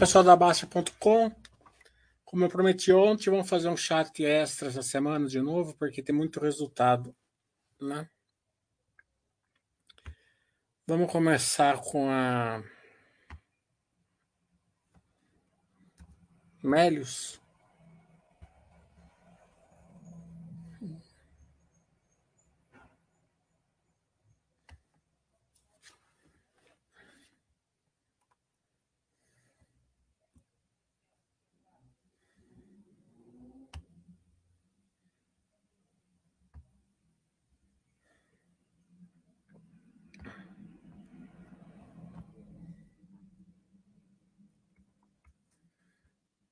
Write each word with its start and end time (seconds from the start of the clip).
pessoal 0.00 0.24
da 0.24 0.34
Baixa.com. 0.34 1.30
Como 2.24 2.42
eu 2.42 2.48
prometi 2.48 2.90
ontem, 2.90 3.28
vamos 3.28 3.50
fazer 3.50 3.68
um 3.68 3.76
chat 3.76 4.24
extra 4.24 4.68
essa 4.68 4.82
semana 4.82 5.26
de 5.26 5.42
novo, 5.42 5.76
porque 5.76 6.02
tem 6.02 6.14
muito 6.14 6.40
resultado, 6.40 7.14
né? 7.78 8.08
Vamos 10.86 11.12
começar 11.12 11.82
com 11.82 12.08
a 12.10 12.62
Melios. 16.62 17.38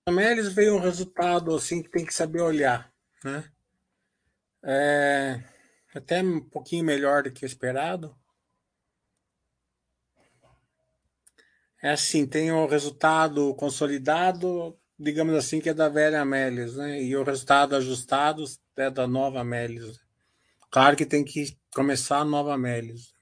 Também 0.08 0.28
eles 0.28 0.50
veem 0.54 0.70
um 0.70 0.80
resultado 0.80 1.54
assim 1.54 1.82
que 1.82 1.90
tem 1.90 2.02
que 2.02 2.14
saber 2.14 2.40
olhar, 2.40 2.90
né? 3.22 3.44
É, 4.64 5.44
até 5.94 6.22
um 6.22 6.40
pouquinho 6.40 6.82
melhor 6.82 7.24
do 7.24 7.30
que 7.30 7.44
o 7.44 7.46
esperado. 7.46 8.16
É 11.82 11.90
assim, 11.90 12.26
tem 12.26 12.50
o 12.50 12.66
resultado 12.66 13.54
consolidado, 13.56 14.74
digamos 14.98 15.34
assim, 15.34 15.60
que 15.60 15.68
é 15.68 15.74
da 15.74 15.90
velha 15.90 16.22
Amélios, 16.22 16.74
né? 16.76 17.02
E 17.02 17.14
o 17.14 17.22
resultado 17.22 17.76
ajustado 17.76 18.44
é 18.78 18.90
da 18.90 19.06
nova 19.06 19.40
Amélios. 19.40 20.00
Claro 20.70 20.96
que 20.96 21.04
tem 21.04 21.22
que 21.22 21.54
começar 21.74 22.20
a 22.20 22.24
nova 22.24 22.54
Amélios. 22.54 23.12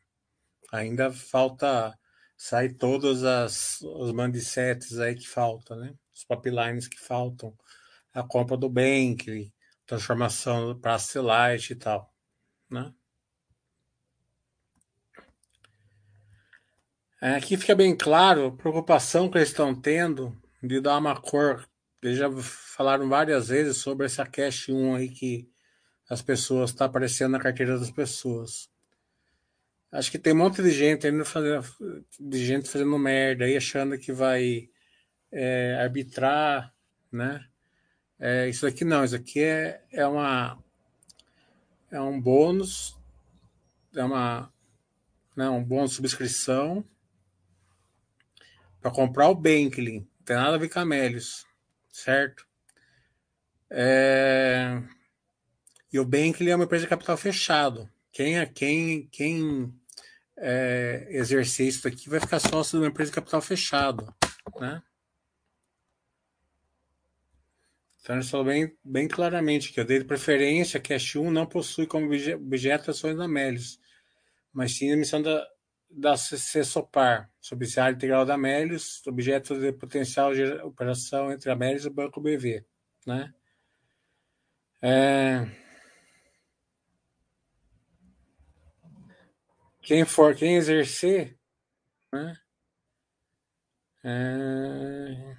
Ainda 0.72 1.12
falta 1.12 1.98
sair 2.36 2.74
todos 2.74 3.24
as, 3.24 3.80
os 3.80 4.12
mandicetes 4.12 5.00
aí 5.00 5.16
que 5.16 5.26
faltam, 5.26 5.76
né? 5.78 5.92
Os 6.16 6.24
pipelines 6.24 6.88
que 6.88 6.98
faltam, 6.98 7.54
a 8.14 8.22
compra 8.22 8.56
do 8.56 8.70
Bank, 8.70 9.52
transformação 9.84 10.78
para 10.80 10.96
Light 11.16 11.70
e 11.70 11.76
tal, 11.76 12.10
né? 12.70 12.92
É, 17.20 17.34
aqui 17.34 17.56
fica 17.56 17.74
bem 17.74 17.96
claro 17.96 18.46
a 18.46 18.56
preocupação 18.56 19.30
que 19.30 19.38
eles 19.38 19.48
estão 19.48 19.74
tendo 19.74 20.36
de 20.62 20.80
dar 20.80 20.98
uma 20.98 21.20
cor. 21.20 21.68
Eles 22.02 22.18
já 22.18 22.30
falaram 22.40 23.08
várias 23.08 23.48
vezes 23.48 23.78
sobre 23.78 24.06
essa 24.06 24.24
Cash 24.24 24.68
1 24.68 24.94
aí 24.94 25.08
que 25.08 25.50
as 26.08 26.22
pessoas 26.22 26.70
está 26.70 26.84
aparecendo 26.84 27.32
na 27.32 27.40
carteira 27.40 27.78
das 27.78 27.90
pessoas. 27.90 28.70
Acho 29.90 30.10
que 30.10 30.18
tem 30.18 30.32
um 30.32 30.36
monte 30.36 30.62
de 30.62 30.70
gente 30.70 31.06
ainda 31.06 31.24
fazendo, 31.24 31.66
de 32.20 32.44
gente 32.44 32.68
fazendo 32.68 32.98
merda 32.98 33.44
aí, 33.44 33.56
achando 33.56 33.98
que 33.98 34.12
vai 34.12 34.68
é, 35.32 35.76
arbitrar, 35.80 36.74
né? 37.10 37.46
É, 38.18 38.48
isso 38.48 38.66
aqui 38.66 38.84
não, 38.84 39.04
isso 39.04 39.14
aqui 39.14 39.42
é, 39.42 39.82
é 39.92 40.06
uma 40.06 40.58
é 41.90 42.00
um 42.00 42.20
bônus, 42.20 42.96
é 43.94 44.02
uma 44.02 44.52
né, 45.36 45.48
um 45.48 45.62
bônus 45.62 45.90
de 45.90 45.96
subscrição 45.96 46.84
para 48.80 48.90
comprar 48.90 49.28
o 49.28 49.34
Bankley, 49.34 50.00
não 50.00 50.24
tem 50.24 50.36
nada 50.36 50.56
a 50.56 50.58
ver 50.58 50.68
com 50.68 50.80
Amélios, 50.80 51.46
certo? 51.90 52.46
É, 53.68 54.80
e 55.92 55.98
o 55.98 56.04
Bankley 56.04 56.50
é 56.50 56.56
uma 56.56 56.64
empresa 56.64 56.84
de 56.84 56.90
capital 56.90 57.16
fechado. 57.16 57.90
Quem 58.12 58.38
é 58.38 58.46
quem 58.46 59.06
quem 59.08 59.74
é, 60.38 61.06
exercer 61.10 61.66
isso 61.68 61.86
aqui 61.86 62.08
vai 62.08 62.20
ficar 62.20 62.38
sócio 62.38 62.78
de 62.78 62.84
uma 62.84 62.88
empresa 62.88 63.10
de 63.10 63.14
capital 63.14 63.42
fechado, 63.42 64.14
né? 64.58 64.82
Falou 68.06 68.46
bem, 68.46 68.72
bem 68.84 69.08
claramente 69.08 69.72
que 69.72 69.80
eu 69.80 69.84
dei 69.84 69.98
de 69.98 70.04
preferência 70.04 70.78
que 70.78 70.94
a 70.94 70.96
X1 70.96 71.28
não 71.28 71.44
possui 71.44 71.88
como 71.88 72.06
objeto 72.06 72.92
ações 72.92 73.16
da 73.16 73.26
Melius, 73.26 73.80
mas 74.52 74.76
sim 74.76 74.90
a 74.90 74.92
emissão 74.92 75.20
da, 75.20 75.44
da 75.90 76.16
CESOPAR, 76.16 77.28
subsidiária 77.40 77.96
integral 77.96 78.24
da 78.24 78.38
Melius, 78.38 79.04
objeto 79.08 79.58
de 79.58 79.72
potencial 79.72 80.32
de 80.32 80.44
operação 80.62 81.32
entre 81.32 81.50
a 81.50 81.56
Melius 81.56 81.84
e 81.84 81.88
o 81.88 81.92
Banco 81.92 82.20
BV. 82.20 82.64
Né? 83.04 83.34
É... 84.80 85.44
Quem 89.82 90.04
for, 90.04 90.36
quem 90.36 90.54
exercer, 90.54 91.36
né? 92.12 92.36
É... 94.04 95.36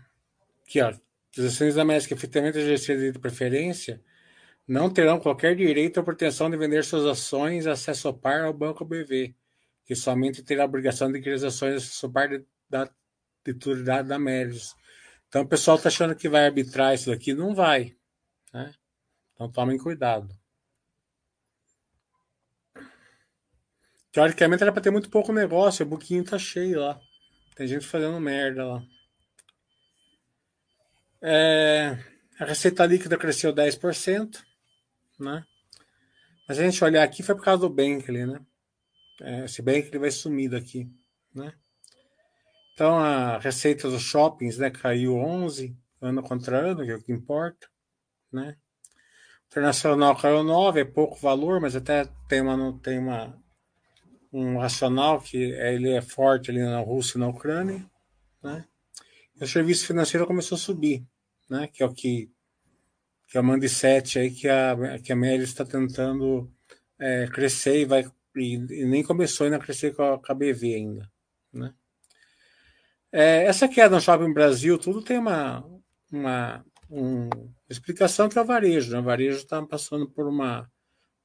Aqui, 0.63 0.81
ó, 0.81 0.93
as 1.41 1.53
ações 1.53 1.75
da 1.75 1.81
América 1.81 2.13
efetivamente 2.13 2.57
exercidas 2.57 3.13
de 3.13 3.19
preferência 3.19 4.01
não 4.67 4.89
terão 4.89 5.19
qualquer 5.19 5.55
direito 5.55 5.97
ou 5.97 6.03
proteção 6.03 6.49
de 6.49 6.57
vender 6.57 6.83
suas 6.83 7.05
ações 7.05 7.65
acesso 7.65 8.13
par 8.13 8.41
ao 8.41 8.53
Banco 8.53 8.83
BV, 8.83 9.33
que 9.85 9.95
somente 9.95 10.43
terá 10.43 10.63
a 10.63 10.65
obrigação 10.65 11.07
de 11.07 11.17
adquirir 11.17 11.35
as 11.35 11.43
ações 11.43 11.83
acesso 11.83 12.11
par 12.11 12.29
da 12.69 12.89
titularidade 13.45 14.09
da 14.09 14.19
Mérios. 14.19 14.75
Então 15.29 15.43
o 15.43 15.47
pessoal 15.47 15.77
está 15.77 15.87
achando 15.87 16.15
que 16.15 16.27
vai 16.27 16.45
arbitrar 16.45 16.93
isso 16.93 17.09
daqui, 17.09 17.33
não 17.33 17.55
vai. 17.55 17.95
Né? 18.53 18.73
Então 19.33 19.49
tomem 19.49 19.77
cuidado. 19.77 20.27
Teoricamente 24.11 24.63
era 24.63 24.71
para 24.71 24.81
ter 24.81 24.91
muito 24.91 25.09
pouco 25.09 25.31
negócio, 25.31 25.85
o 25.85 25.89
buquinho 25.89 26.23
tá 26.23 26.39
cheio 26.39 26.79
lá. 26.79 26.99
Tem 27.55 27.67
gente 27.67 27.85
fazendo 27.85 28.19
merda 28.19 28.65
lá. 28.65 28.83
É, 31.21 31.97
a 32.39 32.45
receita 32.45 32.85
líquida 32.85 33.17
cresceu 33.17 33.53
10%, 33.53 34.43
né? 35.19 35.43
Mas 36.47 36.59
a 36.59 36.63
gente 36.63 36.83
olhar 36.83 37.03
aqui 37.03 37.23
foi 37.23 37.35
por 37.35 37.43
causa 37.43 37.61
do 37.61 37.69
Bankley, 37.69 38.25
né? 38.25 38.39
É, 39.21 39.45
esse 39.45 39.61
Bankley 39.61 39.99
vai 39.99 40.11
sumir 40.11 40.49
daqui, 40.49 40.89
né? 41.33 41.53
Então 42.73 42.99
a 42.99 43.39
receita 43.39 43.89
dos 43.89 44.03
shoppings, 44.03 44.59
né, 44.59 44.69
caiu 44.69 45.15
11 45.15 45.75
ano 45.99 46.21
contra 46.21 46.59
ano, 46.59 46.85
que 46.85 46.91
é 46.91 46.95
o 46.95 47.01
que 47.01 47.11
importa, 47.11 47.67
né? 48.31 48.55
Internacional 49.47 50.15
caiu 50.15 50.43
9, 50.43 50.81
é 50.81 50.85
pouco 50.85 51.15
valor, 51.15 51.59
mas 51.59 51.75
até 51.75 52.05
tem 52.29 52.41
uma 52.41 52.79
tem 52.79 52.99
uma 52.99 53.35
um 54.31 54.59
racional 54.59 55.19
que 55.19 55.53
é, 55.53 55.73
ele 55.73 55.91
é 55.91 56.01
forte 56.01 56.51
ali 56.51 56.59
na 56.59 56.79
Rússia 56.79 57.17
e 57.17 57.19
na 57.19 57.27
Ucrânia, 57.27 57.83
né? 58.43 58.65
E 59.39 59.43
o 59.43 59.47
serviço 59.47 59.85
financeiro 59.85 60.25
começou 60.25 60.55
a 60.55 60.59
subir, 60.59 61.05
né? 61.49 61.67
Que 61.67 61.83
é 61.83 61.85
o 61.85 61.93
que 61.93 62.29
que 63.27 63.37
é 63.37 63.41
o 63.41 63.43
Mandicete 63.43 64.19
aí 64.19 64.31
que 64.31 64.47
a 64.47 64.99
que 65.03 65.11
a 65.11 65.15
Mary 65.15 65.43
está 65.43 65.65
tentando 65.65 66.51
é, 66.99 67.27
crescer 67.27 67.81
e 67.81 67.85
vai 67.85 68.05
e, 68.35 68.55
e, 68.55 68.85
nem 68.85 69.03
começou 69.03 69.45
ainda 69.45 69.57
a 69.57 69.59
crescer 69.59 69.95
com 69.95 70.03
a, 70.03 70.19
com 70.19 70.31
a 70.31 70.35
BV 70.35 70.75
ainda, 70.75 71.11
né? 71.51 71.73
É, 73.11 73.45
essa 73.45 73.67
queda 73.67 73.95
no 73.95 74.01
shopping 74.01 74.33
Brasil, 74.33 74.77
tudo 74.77 75.01
tem 75.01 75.17
uma 75.17 75.63
uma 76.11 76.65
um, 76.89 77.29
explicação 77.69 78.29
que 78.29 78.37
é 78.37 78.41
o 78.41 78.45
varejo, 78.45 78.91
né? 78.91 78.99
O 78.99 79.03
varejo 79.03 79.37
está 79.37 79.61
passando 79.65 80.09
por 80.09 80.27
uma 80.27 80.69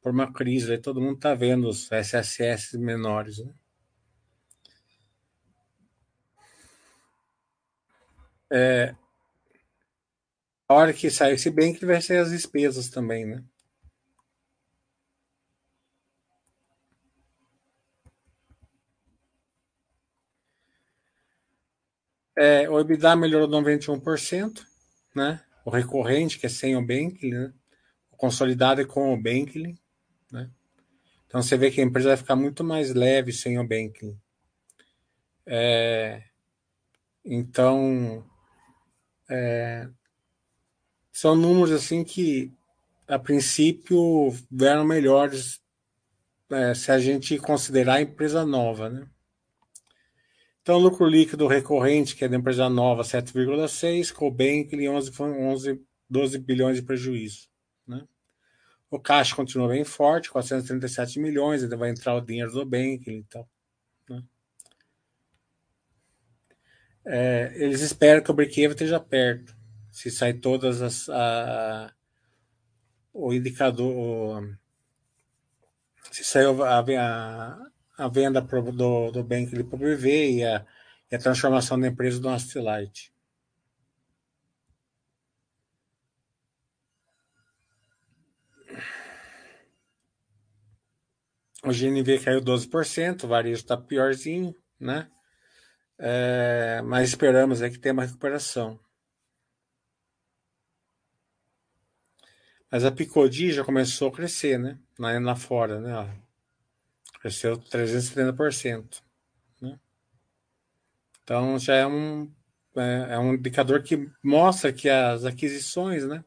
por 0.03 0.13
uma 0.13 0.33
crise, 0.33 0.73
aí 0.73 0.79
todo 0.79 1.01
mundo 1.01 1.17
está 1.17 1.35
vendo 1.35 1.69
os 1.69 1.91
SSS 1.93 2.77
menores, 2.77 3.39
né? 3.39 3.55
É, 8.55 8.95
a 10.69 10.75
hora 10.75 10.93
que 10.93 11.11
sair, 11.11 11.39
se 11.39 11.51
bem 11.51 11.73
que 11.73 11.87
vai 11.87 12.03
ser 12.03 12.19
as 12.19 12.31
despesas 12.31 12.91
também, 12.91 13.25
né? 13.25 13.43
É, 22.37 22.69
o 22.69 22.79
EBITDA 22.79 23.17
melhorou 23.17 23.49
91%, 23.49 24.67
né? 25.17 25.43
O 25.65 25.71
recorrente, 25.71 26.39
que 26.39 26.45
é 26.45 26.49
sem 26.51 26.77
o 26.77 26.87
Bankley, 26.87 27.33
né? 27.33 27.55
O 28.11 28.17
consolidado 28.19 28.83
é 28.83 28.85
com 28.85 29.15
o 29.15 29.17
Bankley, 29.17 29.79
né? 30.31 30.51
Então 31.27 31.43
você 31.43 31.57
vê 31.57 31.71
que 31.71 31.81
a 31.81 31.85
empresa 31.85 32.09
vai 32.09 32.17
ficar 32.19 32.37
muito 32.37 32.63
mais 32.63 32.93
leve 32.93 33.33
sem 33.33 33.59
o 33.59 33.67
Bankley. 33.67 34.15
É, 35.47 36.23
então, 37.25 38.25
é, 39.31 39.89
são 41.13 41.37
números 41.37 41.73
assim 41.73 42.03
que, 42.05 42.53
a 43.07 43.19
princípio, 43.19 44.31
vieram 44.51 44.85
melhores 44.85 45.61
é, 46.51 46.75
se 46.75 46.91
a 46.91 46.99
gente 46.99 47.39
considerar 47.39 47.95
a 47.95 48.03
empresa 48.03 48.45
nova, 48.45 48.89
né? 48.89 49.07
Então, 50.63 50.79
lucro 50.79 51.07
líquido 51.07 51.49
recorrente, 51.49 52.15
que 52.15 52.25
é 52.25 52.29
da 52.29 52.37
empresa 52.37 52.69
nova, 52.69 53.03
7,6, 53.03 54.13
Cobank, 54.13 54.89
11, 54.89 55.13
11, 55.21 55.81
12 56.09 56.39
bilhões 56.39 56.77
de 56.77 56.83
prejuízo. 56.83 57.49
Né? 57.85 58.07
O 58.89 59.01
caixa 59.01 59.35
continua 59.35 59.67
bem 59.67 59.83
forte, 59.83 60.31
437 60.31 61.19
milhões, 61.19 61.65
ainda 61.65 61.77
vai 61.77 61.91
entrar 61.91 62.15
o 62.15 62.21
dinheiro 62.21 62.53
do 62.53 62.65
Bank, 62.65 63.11
então. 63.11 63.45
Né? 64.09 64.23
É, 67.05 67.53
eles 67.57 67.81
esperam 67.81 68.23
que 68.23 68.31
o 68.31 68.35
break 68.35 68.61
esteja 68.61 69.01
perto. 69.01 69.55
Se 69.91 70.11
sair 70.11 70.35
todas 70.35 70.81
as. 70.83 71.09
A, 71.09 71.93
o 73.13 73.33
indicador. 73.33 74.43
O, 74.43 74.57
se 76.11 76.25
saiu 76.25 76.63
a, 76.63 76.81
a, 76.81 77.59
a 77.99 78.09
venda 78.09 78.43
pro, 78.43 78.73
do, 78.73 79.11
do 79.11 79.25
Bank 79.25 79.51
para 79.65 79.77
o 79.77 79.79
BV 79.79 80.31
e 80.33 80.45
a, 80.45 80.65
e 81.11 81.17
a 81.17 81.19
transformação 81.19 81.79
da 81.79 81.89
empresa 81.89 82.21
do 82.21 82.29
Astilite. 82.29 83.13
O 91.65 91.71
GNV 91.71 92.19
caiu 92.19 92.41
12%, 92.41 93.23
o 93.23 93.29
varejo 93.29 93.61
está 93.61 93.77
piorzinho, 93.77 94.53
né? 94.81 95.09
É, 95.99 96.83
mas 96.83 97.11
esperamos 97.11 97.63
é 97.63 97.71
que 97.71 97.79
tenha 97.79 97.93
uma 97.93 98.05
recuperação. 98.05 98.79
Mas 102.71 102.85
a 102.85 102.91
Picodi 102.91 103.53
já 103.53 103.63
começou 103.63 104.09
a 104.09 104.13
crescer, 104.13 104.59
né? 104.59 104.79
Lá 104.99 105.37
fora, 105.37 105.79
né? 105.79 106.23
Cresceu 107.21 107.59
370%. 107.59 109.03
Né? 109.61 109.79
Então 111.23 111.59
já 111.59 111.75
é 111.75 111.87
um, 111.87 112.33
é, 112.75 113.07
é, 113.11 113.19
um 113.19 113.35
indicador 113.35 113.83
que 113.83 114.09
mostra 114.23 114.73
que 114.73 114.89
as 114.89 115.27
aquisições 115.27 116.07
né, 116.07 116.25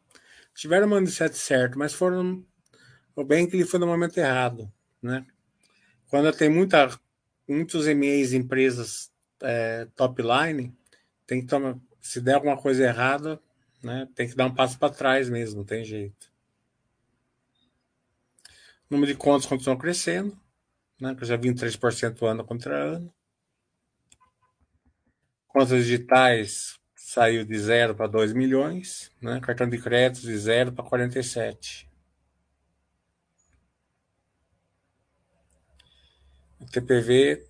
tiveram 0.54 0.88
o 0.88 0.90
mindset 0.92 1.36
certo, 1.36 1.80
mas 1.80 1.94
foram 1.94 2.46
o 3.16 3.24
bem 3.24 3.50
que 3.50 3.56
ele 3.56 3.66
foi 3.66 3.80
no 3.80 3.88
momento 3.88 4.18
errado. 4.18 4.72
Né? 5.02 5.26
Quando 6.10 6.32
tem 6.32 6.50
muita, 6.50 6.98
muitos 7.48 7.88
MEs 7.88 8.34
empresas 8.34 9.12
é, 9.42 9.86
top 9.96 10.22
line, 10.22 10.76
tem 11.26 11.42
que 11.42 11.48
tomar, 11.48 11.78
se 12.02 12.22
der 12.22 12.36
alguma 12.36 12.58
coisa 12.58 12.84
errada, 12.84 13.42
né, 13.84 14.08
tem 14.16 14.28
que 14.28 14.36
dar 14.36 14.46
um 14.46 14.54
passo 14.54 14.78
para 14.78 14.94
trás 14.94 15.30
mesmo, 15.30 15.58
não 15.58 15.66
tem 15.66 15.84
jeito. 15.84 16.32
O 18.90 18.94
número 18.94 19.12
de 19.12 19.18
contas 19.18 19.46
continua 19.48 19.78
crescendo, 19.78 20.38
né, 21.00 21.16
que 21.16 21.26
já 21.26 21.38
23% 21.38 22.26
ano 22.26 22.44
contra 22.46 22.76
ano. 22.76 23.14
Contas 25.48 25.84
digitais 25.84 26.80
saiu 26.96 27.46
de 27.46 27.58
0 27.58 27.96
para 27.96 28.08
2 28.08 28.34
milhões, 28.34 29.12
né, 29.22 29.40
cartão 29.40 29.70
de 29.70 29.78
crédito 29.78 30.26
de 30.26 30.38
0 30.38 30.74
para 30.74 30.84
47. 30.84 31.90
O 36.60 36.66
TPV 36.66 37.48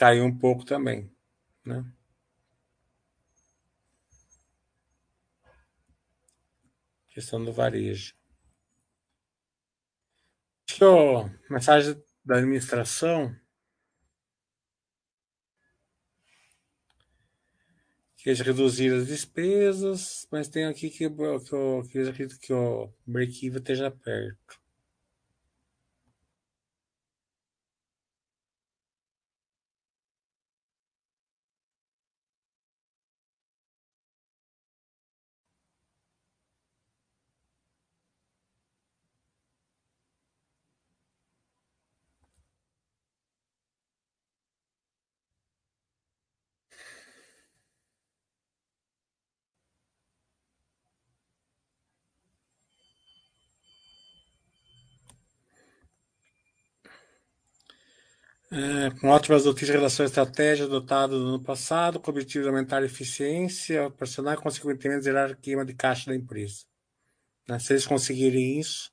caiu 0.00 0.24
um 0.24 0.34
pouco 0.34 0.64
também, 0.64 1.14
né? 1.62 1.84
Questão 7.10 7.44
do 7.44 7.52
varejo. 7.52 8.14
Acho 10.66 10.78
que 10.78 10.84
mensagem 11.50 12.02
da 12.24 12.38
administração 12.38 13.36
que 18.16 18.30
eles 18.30 18.40
reduziram 18.40 18.96
as 18.96 19.06
despesas, 19.06 20.26
mas 20.32 20.48
tem 20.48 20.64
aqui 20.64 20.88
que, 20.88 21.10
que, 21.10 21.10
que, 21.10 21.88
que 21.90 21.98
eles 21.98 22.08
acreditam 22.08 22.38
que 22.40 22.52
o 22.54 22.90
break-even 23.06 23.58
esteja 23.58 23.90
perto. 23.90 24.59
É, 58.52 58.90
com 58.98 59.06
ótimas 59.06 59.44
notícias 59.44 59.70
em 59.70 59.78
relação 59.78 60.04
à 60.04 60.08
estratégia 60.08 60.64
adotada 60.64 61.16
no 61.16 61.28
ano 61.28 61.42
passado, 61.42 62.00
com 62.00 62.10
o 62.10 62.14
objetivo 62.14 62.42
de 62.42 62.48
aumentar 62.48 62.82
a 62.82 62.84
eficiência 62.84 63.86
operacional 63.86 64.34
e, 64.34 64.38
consequentemente, 64.38 65.04
zerar 65.04 65.30
a 65.30 65.36
queima 65.36 65.64
de 65.64 65.72
caixa 65.72 66.10
da 66.10 66.16
empresa. 66.16 66.64
Né? 67.48 67.60
Se 67.60 67.72
eles 67.72 67.86
conseguirem 67.86 68.58
isso, 68.58 68.90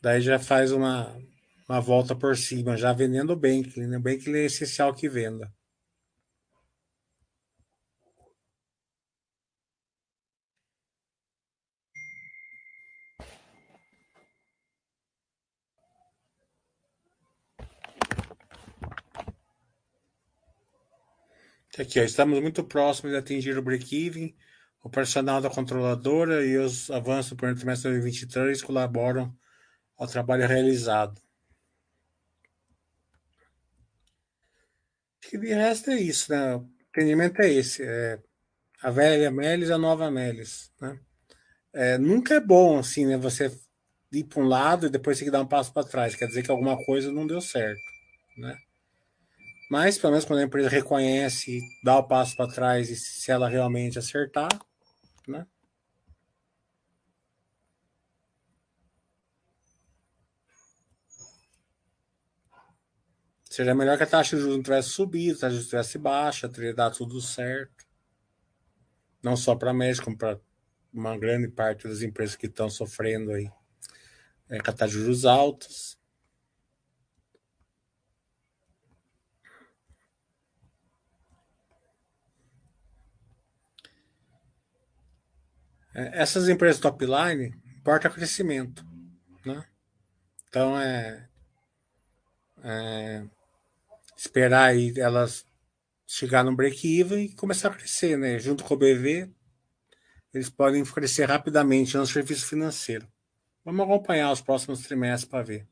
daí 0.00 0.20
já 0.20 0.38
faz 0.38 0.70
uma, 0.70 1.12
uma 1.68 1.80
volta 1.80 2.14
por 2.14 2.36
cima, 2.36 2.76
já 2.76 2.92
vendendo 2.92 3.34
bem, 3.34 3.64
que 3.64 3.80
né? 3.80 3.98
bem 3.98 4.16
que 4.16 4.30
é 4.30 4.44
essencial 4.44 4.94
que 4.94 5.08
venda. 5.08 5.52
Aqui, 21.78 21.98
ó, 22.00 22.02
estamos 22.02 22.38
muito 22.40 22.62
próximos 22.62 23.12
de 23.12 23.18
atingir 23.18 23.56
o 23.56 23.62
break-even. 23.62 24.36
O 24.82 24.90
personal 24.90 25.40
da 25.40 25.48
controladora 25.48 26.44
e 26.44 26.58
os 26.58 26.90
avanços 26.90 27.30
do 27.30 27.36
primeiro 27.36 27.58
trimestre 27.58 27.90
de 27.90 28.00
2023 28.00 28.62
colaboram 28.62 29.34
ao 29.96 30.06
trabalho 30.06 30.46
realizado. 30.46 31.18
Acho 35.20 35.30
que 35.30 35.38
de 35.38 35.54
resto 35.54 35.90
é 35.90 36.00
isso, 36.00 36.30
né? 36.30 36.56
O 36.56 36.68
entendimento 36.90 37.40
é 37.40 37.48
esse. 37.50 37.82
É 37.82 38.18
a 38.82 38.90
velha 38.90 39.30
Melis 39.30 39.70
e 39.70 39.72
a 39.72 39.78
nova 39.78 40.10
Melis, 40.10 40.70
né? 40.78 41.00
É, 41.72 41.96
nunca 41.96 42.34
é 42.34 42.40
bom, 42.40 42.80
assim, 42.80 43.06
né? 43.06 43.16
Você 43.16 43.50
ir 44.12 44.24
para 44.24 44.42
um 44.42 44.46
lado 44.46 44.86
e 44.86 44.90
depois 44.90 45.18
ter 45.18 45.24
que 45.24 45.30
dar 45.30 45.40
um 45.40 45.48
passo 45.48 45.72
para 45.72 45.88
trás. 45.88 46.14
Quer 46.14 46.26
dizer 46.26 46.42
que 46.42 46.50
alguma 46.50 46.76
coisa 46.84 47.10
não 47.10 47.26
deu 47.26 47.40
certo, 47.40 47.80
né? 48.36 48.58
Mas, 49.72 49.96
pelo 49.96 50.10
menos 50.10 50.26
quando 50.26 50.40
a 50.40 50.42
empresa 50.42 50.68
reconhece, 50.68 51.58
dá 51.82 51.96
o 51.96 52.06
passo 52.06 52.36
para 52.36 52.52
trás 52.52 52.90
e 52.90 52.94
se 52.94 53.30
ela 53.30 53.48
realmente 53.48 53.98
acertar, 53.98 54.50
né? 55.26 55.46
Seria 63.44 63.74
melhor 63.74 63.96
que 63.96 64.02
a 64.02 64.06
taxa 64.06 64.36
de 64.36 64.42
juros 64.42 64.56
não 64.58 64.62
tivesse 64.62 64.90
subido, 64.90 65.38
a 65.38 65.40
taxa 65.40 65.48
de 65.48 65.54
juros 65.54 65.70
tivesse 65.70 65.98
baixa, 65.98 66.50
teria 66.50 66.74
dado 66.74 66.98
tudo 66.98 67.18
certo. 67.22 67.86
Não 69.22 69.38
só 69.38 69.56
para 69.56 69.70
a 69.70 69.74
México, 69.74 70.04
como 70.04 70.18
para 70.18 70.38
uma 70.92 71.16
grande 71.16 71.48
parte 71.48 71.88
das 71.88 72.02
empresas 72.02 72.36
que 72.36 72.44
estão 72.44 72.68
sofrendo 72.68 73.32
aí 73.32 73.50
é, 74.50 74.60
com 74.60 74.70
a 74.70 74.74
taxa 74.74 74.92
de 74.92 74.98
juros 74.98 75.24
altos. 75.24 75.98
Essas 85.94 86.48
empresas 86.48 86.80
top 86.80 87.04
line 87.04 87.54
importa 87.76 88.08
crescimento, 88.08 88.84
né? 89.44 89.64
Então 90.48 90.78
é, 90.78 91.28
é 92.62 93.24
esperar 94.16 94.64
aí 94.64 94.92
elas 94.98 95.44
chegar 96.06 96.44
no 96.44 96.54
break-even 96.54 97.24
e 97.24 97.34
começar 97.34 97.68
a 97.68 97.74
crescer, 97.74 98.16
né? 98.18 98.38
Junto 98.38 98.64
com 98.64 98.74
o 98.74 98.76
BV, 98.76 99.30
eles 100.32 100.48
podem 100.48 100.84
crescer 100.84 101.24
rapidamente 101.24 101.96
no 101.96 102.06
serviço 102.06 102.46
financeiro. 102.46 103.06
Vamos 103.64 103.84
acompanhar 103.84 104.30
os 104.32 104.40
próximos 104.40 104.80
trimestres 104.80 105.30
para 105.30 105.42
ver. 105.42 105.71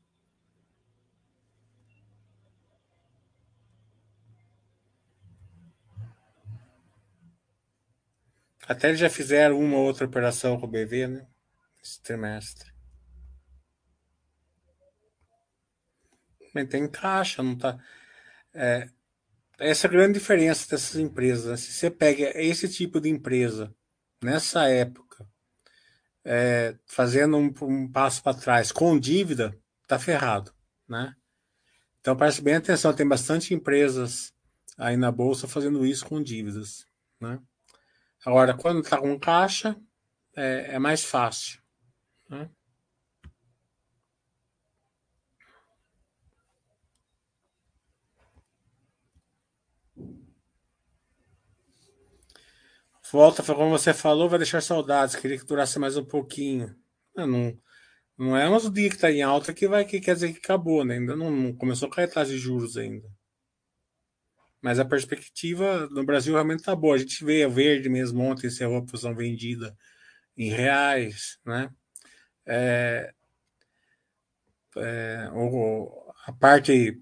Até 8.71 8.95
já 8.95 9.09
fizeram 9.09 9.59
uma 9.59 9.75
ou 9.75 9.83
outra 9.83 10.05
operação 10.05 10.57
com 10.57 10.65
o 10.65 10.69
BV, 10.69 11.05
né? 11.05 11.27
Esse 11.83 12.01
trimestre. 12.01 12.71
Mas 16.55 16.69
tem 16.69 16.87
caixa, 16.87 17.43
não 17.43 17.57
tá. 17.57 17.77
É, 18.53 18.87
essa 19.59 19.87
é 19.87 19.89
a 19.89 19.91
grande 19.91 20.19
diferença 20.19 20.69
dessas 20.69 20.95
empresas. 20.95 21.51
Né? 21.51 21.57
Se 21.57 21.73
você 21.73 21.91
pega 21.91 22.31
esse 22.41 22.69
tipo 22.69 23.01
de 23.01 23.09
empresa 23.09 23.75
nessa 24.23 24.69
época, 24.69 25.27
é, 26.23 26.77
fazendo 26.85 27.35
um, 27.35 27.53
um 27.63 27.91
passo 27.91 28.23
para 28.23 28.37
trás 28.37 28.71
com 28.71 28.97
dívida, 28.97 29.53
tá 29.85 29.99
ferrado, 29.99 30.53
né? 30.87 31.13
Então 31.99 32.15
preste 32.15 32.41
bem 32.41 32.55
atenção, 32.55 32.93
tem 32.93 33.05
bastante 33.05 33.53
empresas 33.53 34.33
aí 34.77 34.95
na 34.95 35.11
bolsa 35.11 35.45
fazendo 35.45 35.85
isso 35.85 36.05
com 36.05 36.23
dívidas, 36.23 36.87
né? 37.19 37.37
Agora, 38.25 38.55
quando 38.55 38.81
está 38.81 38.99
com 38.99 39.19
caixa, 39.19 39.75
é, 40.35 40.75
é 40.75 40.79
mais 40.79 41.03
fácil. 41.03 41.59
Né? 42.29 42.49
Volta, 53.11 53.43
como 53.43 53.69
você 53.69 53.93
falou, 53.93 54.29
vai 54.29 54.39
deixar 54.39 54.61
saudades. 54.61 55.15
Queria 55.15 55.37
que 55.37 55.45
durasse 55.45 55.77
mais 55.77 55.97
um 55.97 56.05
pouquinho. 56.05 56.73
Não, 57.15 57.57
não 58.17 58.37
é 58.37 58.49
uns 58.49 58.71
dias 58.71 58.89
que 58.91 58.95
está 58.95 59.11
em 59.11 59.21
alta 59.21 59.53
que 59.53 59.67
vai 59.67 59.83
que 59.83 59.99
quer 59.99 60.13
dizer 60.13 60.31
que 60.31 60.39
acabou, 60.39 60.85
né? 60.85 60.95
Ainda 60.95 61.15
não, 61.15 61.29
não 61.29 61.53
começou 61.55 61.89
a 61.89 61.91
cair 61.91 62.05
a 62.05 62.07
taxa 62.07 62.31
de 62.31 62.37
juros 62.37 62.77
ainda. 62.77 63.09
Mas 64.61 64.79
a 64.79 64.85
perspectiva 64.85 65.87
no 65.89 66.05
Brasil 66.05 66.33
realmente 66.33 66.59
está 66.59 66.75
boa. 66.75 66.95
A 66.95 66.99
gente 66.99 67.25
vê 67.25 67.43
a 67.43 67.47
verde 67.47 67.89
mesmo 67.89 68.21
ontem 68.21 68.47
encerrou 68.47 68.77
a 68.77 68.85
posição 68.85 69.15
vendida 69.15 69.75
em 70.37 70.49
reais, 70.49 71.39
né? 71.45 71.69
É, 72.45 73.13
é, 74.77 75.29
a 76.25 76.31
parte 76.33 77.01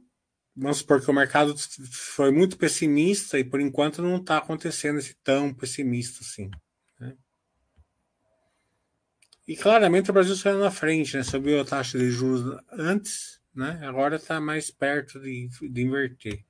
vamos 0.55 0.79
supor 0.79 1.01
que 1.01 1.09
o 1.09 1.13
mercado 1.13 1.55
foi 1.91 2.31
muito 2.31 2.57
pessimista 2.57 3.39
e 3.39 3.43
por 3.43 3.61
enquanto 3.61 4.01
não 4.01 4.17
está 4.17 4.37
acontecendo 4.37 4.99
esse 4.99 5.15
tão 5.23 5.53
pessimista 5.53 6.21
assim. 6.21 6.51
Né? 6.99 7.15
E 9.47 9.55
claramente 9.55 10.09
o 10.09 10.13
Brasil 10.13 10.35
saiu 10.35 10.59
na 10.59 10.69
frente, 10.69 11.15
né? 11.15 11.23
Subiu 11.23 11.61
a 11.61 11.65
taxa 11.65 11.97
de 11.97 12.09
juros 12.11 12.61
antes, 12.71 13.41
né? 13.55 13.79
Agora 13.83 14.17
está 14.17 14.39
mais 14.39 14.69
perto 14.69 15.19
de, 15.19 15.49
de 15.69 15.81
inverter. 15.81 16.45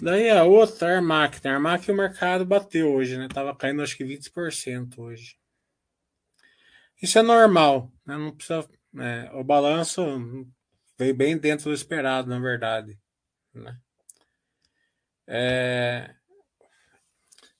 Daí 0.00 0.30
a 0.30 0.44
outra, 0.44 0.88
a 0.88 0.96
Armac. 0.96 1.46
A 1.46 1.54
Armac 1.54 1.90
o 1.90 1.94
mercado 1.94 2.44
bateu 2.44 2.92
hoje, 2.92 3.16
né? 3.16 3.28
Tava 3.28 3.56
caindo 3.56 3.82
acho 3.82 3.96
que 3.96 4.04
20% 4.04 4.98
hoje. 4.98 5.38
Isso 7.00 7.18
é 7.18 7.22
normal, 7.22 7.92
né? 8.06 8.16
Não 8.16 8.34
precisa. 8.34 8.68
É, 8.98 9.30
o 9.34 9.44
balanço 9.44 10.02
veio 10.98 11.14
bem 11.14 11.36
dentro 11.38 11.66
do 11.66 11.74
esperado, 11.74 12.28
na 12.28 12.38
verdade. 12.38 12.98
Né? 13.54 13.78
É... 15.26 16.14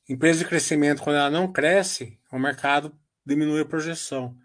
Empresa 0.09 0.39
de 0.39 0.45
crescimento, 0.47 1.03
quando 1.03 1.17
ela 1.17 1.31
não 1.31 1.53
cresce, 1.53 2.19
o 2.31 2.39
mercado 2.39 2.97
diminui 3.25 3.61
a 3.63 3.67
projeção. 3.67 4.39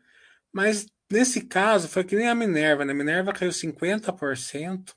Mas 0.52 0.88
nesse 1.10 1.46
caso, 1.46 1.88
foi 1.88 2.04
que 2.04 2.16
nem 2.16 2.28
a 2.28 2.36
Minerva. 2.36 2.84
Né? 2.84 2.94
A 2.94 2.96
Minerva 2.96 3.34
caiu 3.34 3.52
50% 3.52 4.96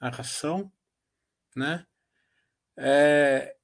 a 0.00 0.08
ração, 0.08 0.72
né? 1.54 1.84
É... 2.78 3.54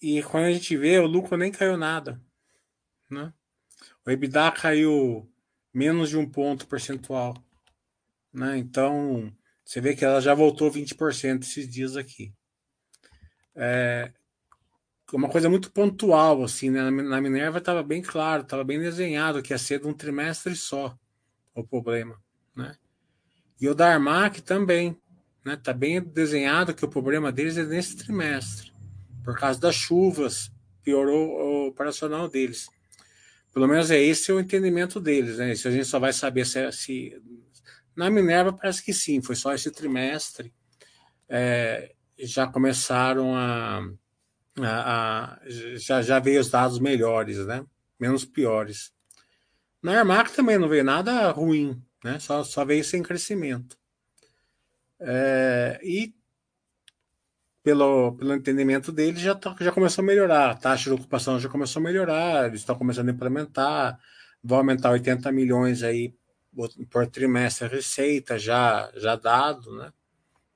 E 0.00 0.22
quando 0.22 0.44
a 0.44 0.52
gente 0.52 0.76
vê, 0.76 0.98
o 0.98 1.06
lucro 1.06 1.36
nem 1.36 1.50
caiu 1.50 1.76
nada. 1.76 2.20
Né? 3.10 3.32
O 4.06 4.10
EBITDA 4.10 4.52
caiu 4.52 5.28
menos 5.74 6.10
de 6.10 6.16
um 6.16 6.28
ponto 6.28 6.68
percentual. 6.68 7.34
Né? 8.32 8.58
Então, 8.58 9.34
você 9.64 9.80
vê 9.80 9.96
que 9.96 10.04
ela 10.04 10.20
já 10.20 10.34
voltou 10.34 10.70
20% 10.70 11.42
esses 11.42 11.68
dias 11.68 11.96
aqui. 11.96 12.32
É 13.56 14.12
uma 15.16 15.28
coisa 15.28 15.48
muito 15.48 15.70
pontual, 15.70 16.42
assim, 16.44 16.70
né? 16.70 16.90
Na 16.90 17.20
Minerva 17.20 17.58
estava 17.58 17.82
bem 17.82 18.02
claro, 18.02 18.42
estava 18.42 18.62
bem 18.62 18.78
desenhado 18.78 19.42
que 19.42 19.52
ia 19.52 19.58
ser 19.58 19.80
de 19.80 19.86
um 19.86 19.94
trimestre 19.94 20.54
só 20.54 20.96
o 21.54 21.64
problema, 21.64 22.20
né? 22.54 22.76
E 23.60 23.68
o 23.68 23.74
da 23.74 23.92
Armac 23.92 24.42
também, 25.44 25.94
né? 26.00 26.00
Bem 26.00 26.00
desenhado 26.00 26.74
que 26.74 26.84
o 26.84 26.88
problema 26.88 27.30
deles 27.32 27.56
é 27.56 27.64
nesse 27.64 27.96
trimestre, 27.96 28.72
por 29.24 29.38
causa 29.38 29.60
das 29.60 29.74
chuvas, 29.74 30.50
piorou 30.82 31.30
o 31.30 31.68
operacional 31.68 32.28
deles. 32.28 32.68
Pelo 33.52 33.66
menos 33.66 33.90
é 33.90 34.00
esse 34.00 34.30
o 34.32 34.40
entendimento 34.40 35.00
deles, 35.00 35.38
né? 35.38 35.50
A 35.50 35.54
gente 35.54 35.84
só 35.84 35.98
vai 35.98 36.12
saber 36.12 36.46
se, 36.46 36.70
se 36.72 37.22
na 37.96 38.10
Minerva 38.10 38.52
parece 38.52 38.84
que 38.84 38.92
sim, 38.92 39.20
foi 39.20 39.34
só 39.34 39.54
esse 39.54 39.70
trimestre. 39.70 40.52
É, 41.28 41.94
já 42.18 42.46
começaram 42.46 43.34
a, 43.34 43.80
a, 44.60 45.34
a, 45.34 45.40
já, 45.76 46.02
já 46.02 46.18
veio 46.18 46.40
os 46.40 46.50
dados 46.50 46.78
melhores, 46.78 47.44
né? 47.46 47.64
Menos 47.98 48.24
piores. 48.24 48.92
Na 49.82 49.98
Armac 49.98 50.32
também 50.32 50.58
não 50.58 50.68
veio 50.68 50.84
nada 50.84 51.30
ruim, 51.30 51.82
né? 52.04 52.18
Só, 52.18 52.42
só 52.44 52.64
veio 52.64 52.84
sem 52.84 53.02
crescimento. 53.02 53.78
É, 55.00 55.80
e 55.82 56.14
pelo, 57.62 58.16
pelo 58.16 58.34
entendimento 58.34 58.90
deles 58.90 59.20
já, 59.20 59.34
tá, 59.34 59.54
já 59.60 59.72
começou 59.72 60.02
a 60.02 60.06
melhorar. 60.06 60.50
A 60.50 60.54
taxa 60.56 60.90
de 60.90 60.96
ocupação 60.96 61.38
já 61.38 61.48
começou 61.48 61.80
a 61.80 61.84
melhorar, 61.84 62.46
eles 62.46 62.60
estão 62.60 62.76
começando 62.76 63.08
a 63.08 63.12
implementar, 63.12 64.00
vão 64.42 64.58
aumentar 64.58 64.90
80 64.90 65.30
milhões 65.32 65.82
aí 65.82 66.14
por 66.90 67.06
trimestre 67.06 67.66
a 67.66 67.68
receita 67.68 68.38
já, 68.38 68.90
já 68.96 69.16
dado, 69.16 69.76
né? 69.76 69.92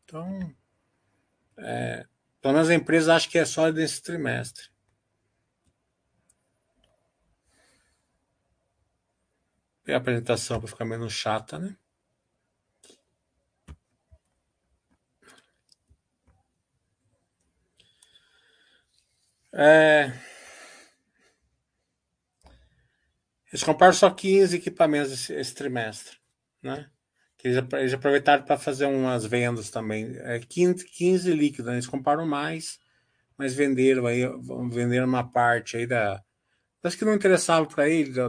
Então, 0.04 0.54
é, 1.56 2.06
pelo 2.40 2.54
menos 2.54 2.70
a 2.70 2.74
empresa 2.74 3.14
acha 3.14 3.28
que 3.28 3.38
é 3.38 3.44
só 3.44 3.70
desse 3.70 4.02
trimestre. 4.02 4.70
E 9.86 9.92
a 9.92 9.96
apresentação 9.96 10.60
para 10.60 10.68
ficar 10.68 10.84
menos 10.84 11.12
chata, 11.12 11.58
né? 11.58 11.76
É... 19.52 20.12
Eles 23.52 23.62
compraram 23.62 23.92
só 23.92 24.10
15 24.10 24.56
equipamentos 24.56 25.12
esse, 25.12 25.34
esse 25.34 25.54
trimestre, 25.54 26.16
né? 26.62 26.88
Que 27.36 27.48
eles, 27.48 27.64
eles 27.74 27.92
aproveitaram 27.92 28.44
para 28.44 28.56
fazer 28.56 28.86
umas 28.86 29.26
vendas 29.26 29.70
também. 29.70 30.16
É 30.20 30.38
15, 30.38 30.86
15 30.86 31.32
líquidos, 31.34 31.66
né? 31.66 31.74
eles 31.74 31.86
compraram 31.86 32.26
mais, 32.26 32.78
mas 33.36 33.54
venderam 33.54 34.06
aí, 34.06 34.22
venderam 34.70 35.06
uma 35.06 35.28
parte 35.28 35.76
aí 35.76 35.86
da. 35.86 36.22
Acho 36.82 36.98
que 36.98 37.04
não 37.04 37.14
interessava 37.14 37.64
para 37.66 37.88
eles, 37.88 38.14
de, 38.14 38.20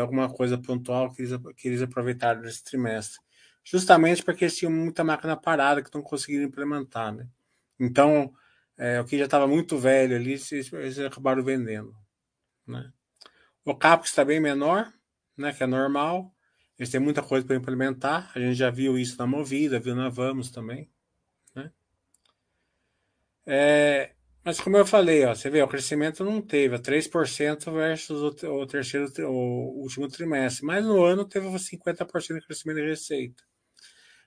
alguma 0.00 0.28
coisa 0.28 0.58
pontual 0.58 1.10
que 1.10 1.22
eles, 1.22 1.32
que 1.56 1.68
eles 1.68 1.80
aproveitaram 1.80 2.42
nesse 2.42 2.62
trimestre. 2.62 3.18
Justamente 3.64 4.22
porque 4.22 4.44
eles 4.44 4.56
tinham 4.56 4.72
muita 4.72 5.02
máquina 5.02 5.36
parada 5.36 5.82
que 5.82 5.94
não 5.94 6.02
conseguiram 6.02 6.44
implementar, 6.44 7.14
né? 7.14 7.26
Então, 7.80 8.34
é, 8.76 9.00
o 9.00 9.04
que 9.04 9.18
já 9.18 9.24
estava 9.24 9.46
muito 9.46 9.78
velho 9.78 10.16
ali, 10.16 10.32
eles, 10.50 10.98
acabaram 10.98 11.42
vendendo, 11.44 11.94
né? 12.66 12.92
O 13.64 13.74
CAPEX 13.74 14.10
está 14.10 14.24
bem 14.24 14.40
menor, 14.40 14.92
né, 15.36 15.52
que 15.52 15.62
é 15.62 15.66
normal. 15.66 16.34
Eles 16.78 16.90
têm 16.90 17.00
muita 17.00 17.22
coisa 17.22 17.46
para 17.46 17.56
implementar. 17.56 18.30
A 18.34 18.38
gente 18.38 18.54
já 18.54 18.68
viu 18.70 18.98
isso 18.98 19.16
na 19.16 19.26
Movida, 19.26 19.80
viu 19.80 19.94
na 19.94 20.10
Vamos 20.10 20.50
também. 20.50 20.90
Né? 21.54 21.72
É, 23.46 24.12
mas 24.44 24.60
como 24.60 24.76
eu 24.76 24.84
falei, 24.84 25.24
ó, 25.24 25.34
você 25.34 25.48
vê, 25.48 25.62
o 25.62 25.68
crescimento 25.68 26.22
não 26.22 26.42
teve, 26.42 26.78
3% 26.78 27.72
versus 27.72 28.20
o, 28.20 28.60
o, 28.60 28.66
terceiro, 28.66 29.10
o 29.30 29.82
último 29.82 30.08
trimestre. 30.08 30.66
Mas 30.66 30.84
no 30.84 31.02
ano 31.02 31.24
teve 31.24 31.46
50% 31.46 32.34
de 32.34 32.46
crescimento 32.46 32.76
de 32.76 32.88
receita. 32.88 33.42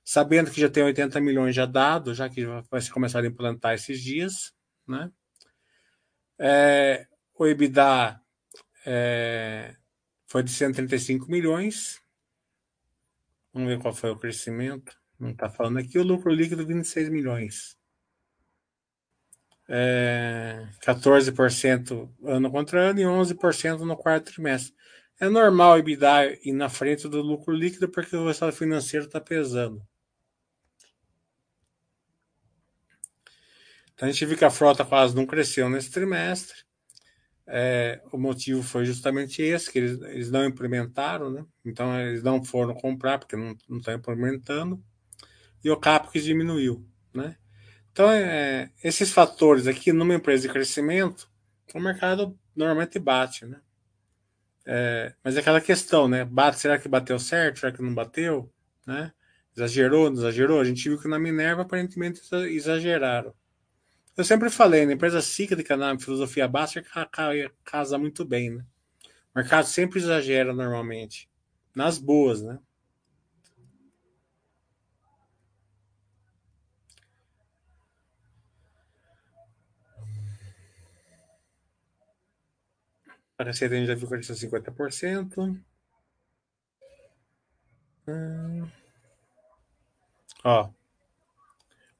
Sabendo 0.10 0.50
que 0.50 0.62
já 0.62 0.70
tem 0.70 0.84
80 0.84 1.20
milhões 1.20 1.54
já 1.54 1.66
dado, 1.66 2.16
já 2.16 2.30
que 2.30 2.46
vai 2.72 2.80
se 2.80 2.90
começar 2.90 3.22
a 3.22 3.28
implantar 3.28 3.74
esses 3.74 4.02
dias, 4.02 4.54
né? 4.88 5.12
É, 6.40 7.06
o 7.38 7.46
EBITDA 7.46 8.18
é, 8.86 9.76
foi 10.26 10.44
de 10.44 10.52
135 10.52 11.30
milhões. 11.30 12.02
Vamos 13.52 13.68
ver 13.68 13.82
qual 13.82 13.94
foi 13.94 14.10
o 14.10 14.18
crescimento. 14.18 14.98
Não 15.20 15.32
está 15.32 15.50
falando 15.50 15.80
aqui. 15.80 16.00
O 16.00 16.04
lucro 16.04 16.32
líquido, 16.32 16.66
26 16.66 17.10
milhões. 17.10 17.78
É, 19.68 20.70
14% 20.86 22.10
ano 22.24 22.50
contra 22.50 22.92
ano 22.92 23.02
e 23.02 23.04
11% 23.04 23.80
no 23.80 23.98
quarto 23.98 24.32
trimestre. 24.32 24.74
É 25.20 25.28
normal 25.28 25.74
o 25.74 25.78
EBITDA 25.80 26.48
ir 26.48 26.54
na 26.54 26.70
frente 26.70 27.10
do 27.10 27.22
lucro 27.22 27.54
líquido 27.54 27.90
porque 27.90 28.16
o 28.16 28.26
resultado 28.26 28.54
financeiro 28.54 29.06
está 29.06 29.20
pesando. 29.20 29.86
Então 33.98 34.08
a 34.08 34.12
gente 34.12 34.28
viu 34.28 34.38
que 34.38 34.46
a 34.46 34.52
frota 34.52 34.86
quase 34.86 35.16
não 35.16 35.26
cresceu 35.26 35.68
nesse 35.68 35.90
trimestre. 35.90 36.56
É, 37.48 38.00
o 38.12 38.18
motivo 38.18 38.62
foi 38.62 38.86
justamente 38.86 39.42
esse, 39.42 39.72
que 39.72 39.80
eles, 39.80 40.00
eles 40.04 40.30
não 40.30 40.46
implementaram, 40.46 41.32
né? 41.32 41.44
Então 41.66 42.00
eles 42.00 42.22
não 42.22 42.44
foram 42.44 42.76
comprar 42.76 43.18
porque 43.18 43.36
não 43.36 43.58
estão 43.78 43.96
implementando. 43.96 44.84
e 45.64 45.72
o 45.72 45.78
CAPEX 45.78 46.24
diminuiu. 46.24 46.86
Né? 47.12 47.36
Então, 47.92 48.12
é, 48.12 48.70
esses 48.84 49.12
fatores 49.12 49.66
aqui 49.66 49.92
numa 49.92 50.14
empresa 50.14 50.48
de 50.48 50.54
crescimento, 50.54 51.28
o 51.74 51.80
mercado 51.80 52.38
normalmente 52.56 53.00
bate. 53.00 53.48
Né? 53.48 53.60
É, 54.64 55.16
mas 55.24 55.36
é 55.38 55.40
aquela 55.40 55.60
questão, 55.60 56.08
né? 56.08 56.24
Bate, 56.24 56.60
será 56.60 56.78
que 56.78 56.88
bateu 56.88 57.18
certo? 57.18 57.62
Será 57.62 57.72
que 57.72 57.82
não 57.82 57.96
bateu? 57.96 58.54
Né? 58.86 59.12
Exagerou, 59.56 60.12
não 60.12 60.20
exagerou? 60.20 60.62
A 60.62 60.64
gente 60.64 60.88
viu 60.88 61.02
que 61.02 61.08
na 61.08 61.18
Minerva 61.18 61.64
aparentemente 61.64 62.22
exageraram. 62.52 63.34
Eu 64.18 64.24
sempre 64.24 64.50
falei, 64.50 64.84
na 64.84 64.94
empresa 64.94 65.22
cíclica, 65.22 65.78
na 65.78 65.98
filosofia 66.00 66.48
básica, 66.48 67.08
casa 67.64 68.00
muito 68.00 68.26
bem, 68.26 68.50
né? 68.50 68.66
O 69.36 69.40
mercado 69.40 69.66
sempre 69.68 70.00
exagera 70.00 70.52
normalmente. 70.52 71.30
Nas 71.76 72.00
boas, 72.00 72.42
né? 72.42 72.58
A 83.38 83.44
receita 83.44 83.76
a 83.76 83.78
gente 83.78 83.88
já 83.88 83.94
viu 83.94 84.08
que 84.08 84.14
cresceu 84.16 84.36
50%. 84.36 85.64
Hum. 88.08 88.68
Ó. 90.44 90.77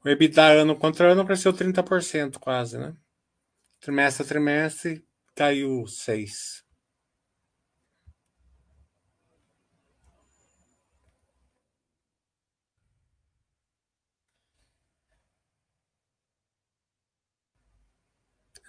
O 0.08 0.10
EBITDA 0.10 0.62
ano 0.62 0.74
contra 0.78 1.12
ano 1.12 1.26
cresceu 1.26 1.52
30% 1.52 2.40
quase, 2.40 2.78
né? 2.78 2.96
Trimestre 3.82 4.24
a 4.24 4.28
trimestre 4.28 5.06
caiu 5.36 5.86
6%. 5.86 6.64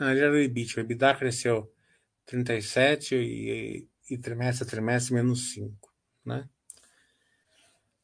Ah, 0.01 0.15
já 0.15 0.25
era 0.25 0.33
o 0.33 0.37
EBIT. 0.39 0.77
O 0.77 0.81
EBITDA 0.81 1.15
cresceu 1.15 1.73
37 2.27 3.15
e, 3.15 3.89
e 4.11 4.19
trimestre 4.19 4.67
a 4.67 4.71
trimestre 4.71 5.15
menos 5.15 5.53
5, 5.53 5.95
né? 6.25 6.49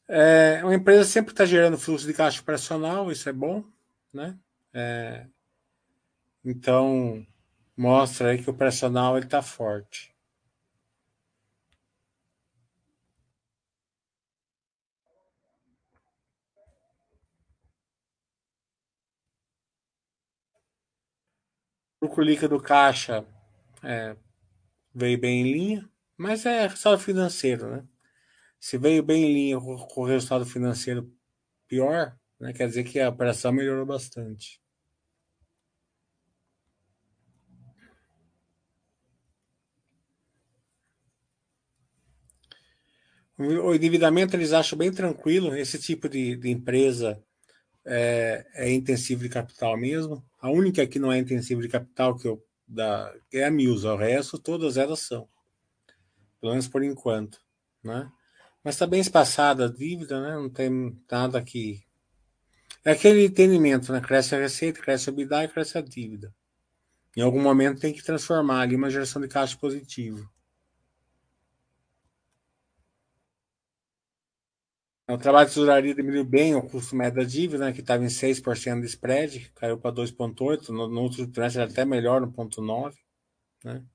É, 0.07 0.63
uma 0.63 0.75
empresa 0.75 1.03
sempre 1.03 1.31
está 1.33 1.45
gerando 1.45 1.77
fluxo 1.77 2.05
de 2.05 2.13
caixa 2.13 2.41
operacional, 2.41 3.11
isso 3.11 3.27
é 3.27 3.33
bom, 3.33 3.63
né? 4.13 4.37
É, 4.73 5.27
então 6.45 7.25
mostra 7.75 8.29
aí 8.29 8.41
que 8.41 8.49
o 8.49 8.53
operacional 8.53 9.17
está 9.17 9.41
forte. 9.41 10.15
O 22.01 22.05
lucro 22.07 22.23
líquido 22.23 22.61
caixa 22.61 23.25
é, 23.83 24.15
veio 24.93 25.19
bem 25.19 25.41
em 25.41 25.51
linha, 25.53 25.89
mas 26.17 26.45
é 26.45 26.67
resultado 26.67 26.99
financeiro, 26.99 27.69
né? 27.69 27.87
Se 28.59 28.77
veio 28.77 29.03
bem 29.03 29.23
em 29.25 29.33
linha 29.33 29.59
com 29.59 30.01
o 30.01 30.05
resultado 30.05 30.45
financeiro 30.45 31.11
pior, 31.67 32.17
né, 32.39 32.53
quer 32.53 32.67
dizer 32.67 32.83
que 32.83 32.99
a 32.99 33.09
operação 33.09 33.51
melhorou 33.51 33.85
bastante. 33.85 34.59
O 43.37 43.75
endividamento 43.75 44.35
eles 44.35 44.53
acham 44.53 44.77
bem 44.77 44.91
tranquilo. 44.91 45.55
Esse 45.55 45.77
tipo 45.77 46.07
de, 46.07 46.37
de 46.37 46.49
empresa 46.49 47.21
é, 47.85 48.45
é, 48.53 48.71
intensivo 48.71 49.23
de 49.23 49.29
capital 49.29 49.77
mesmo. 49.77 50.25
A 50.39 50.49
única 50.49 50.87
que 50.87 50.99
não 50.99 51.11
é 51.11 51.17
intensivo 51.19 51.61
de 51.61 51.67
capital 51.67 52.15
que 52.15 52.27
eu 52.27 52.41
da, 52.67 53.13
é 53.33 53.43
a 53.43 53.51
Mills. 53.51 53.85
O 53.85 53.95
resto, 53.97 54.39
todas 54.39 54.77
elas 54.77 54.99
são. 55.01 55.27
Pelo 56.39 56.53
menos 56.53 56.67
por 56.67 56.81
enquanto. 56.81 57.41
Né? 57.83 58.09
Mas 58.65 58.73
está 58.73 58.87
bem 58.87 58.99
espaçada 58.99 59.65
a 59.65 59.71
dívida, 59.71 60.19
né? 60.19 60.33
Não 60.33 60.49
tem 60.49 60.99
nada 61.09 61.39
que. 61.43 61.85
É 62.83 62.93
aquele 62.93 63.25
entendimento, 63.25 63.93
né? 63.93 64.01
Cresce 64.01 64.33
a 64.33 64.39
receita, 64.39 64.81
cresce 64.81 65.07
a 65.07 65.13
EBITDA 65.13 65.43
e 65.43 65.47
cresce 65.49 65.77
a 65.77 65.81
dívida. 65.81 66.33
Em 67.15 67.21
algum 67.21 67.39
momento 67.39 67.79
tem 67.79 67.93
que 67.93 68.03
transformar 68.03 68.61
ali 68.61 68.75
uma 68.75 68.89
geração 68.89 69.21
de 69.21 69.27
caixa 69.27 69.55
positivo. 69.55 70.27
O 75.07 75.17
trabalho 75.19 75.47
de 75.47 75.53
tesouraria 75.53 75.93
diminuiu 75.93 76.25
bem 76.25 76.55
o 76.55 76.63
custo 76.63 76.95
médio 76.95 77.21
da 77.21 77.23
dívida, 77.23 77.65
né, 77.65 77.71
que 77.71 77.81
estava 77.81 78.03
em 78.03 78.07
6% 78.07 78.81
de 78.81 78.87
spread, 78.87 79.51
caiu 79.53 79.77
para 79.77 79.95
2,8%, 79.95 80.69
no, 80.69 80.89
no 80.89 81.01
outro 81.01 81.27
trimestre 81.27 81.61
até 81.61 81.85
melhor, 81.85 82.19
no 82.19 82.31
0,9%. 82.33 82.95
Né? 83.63 83.85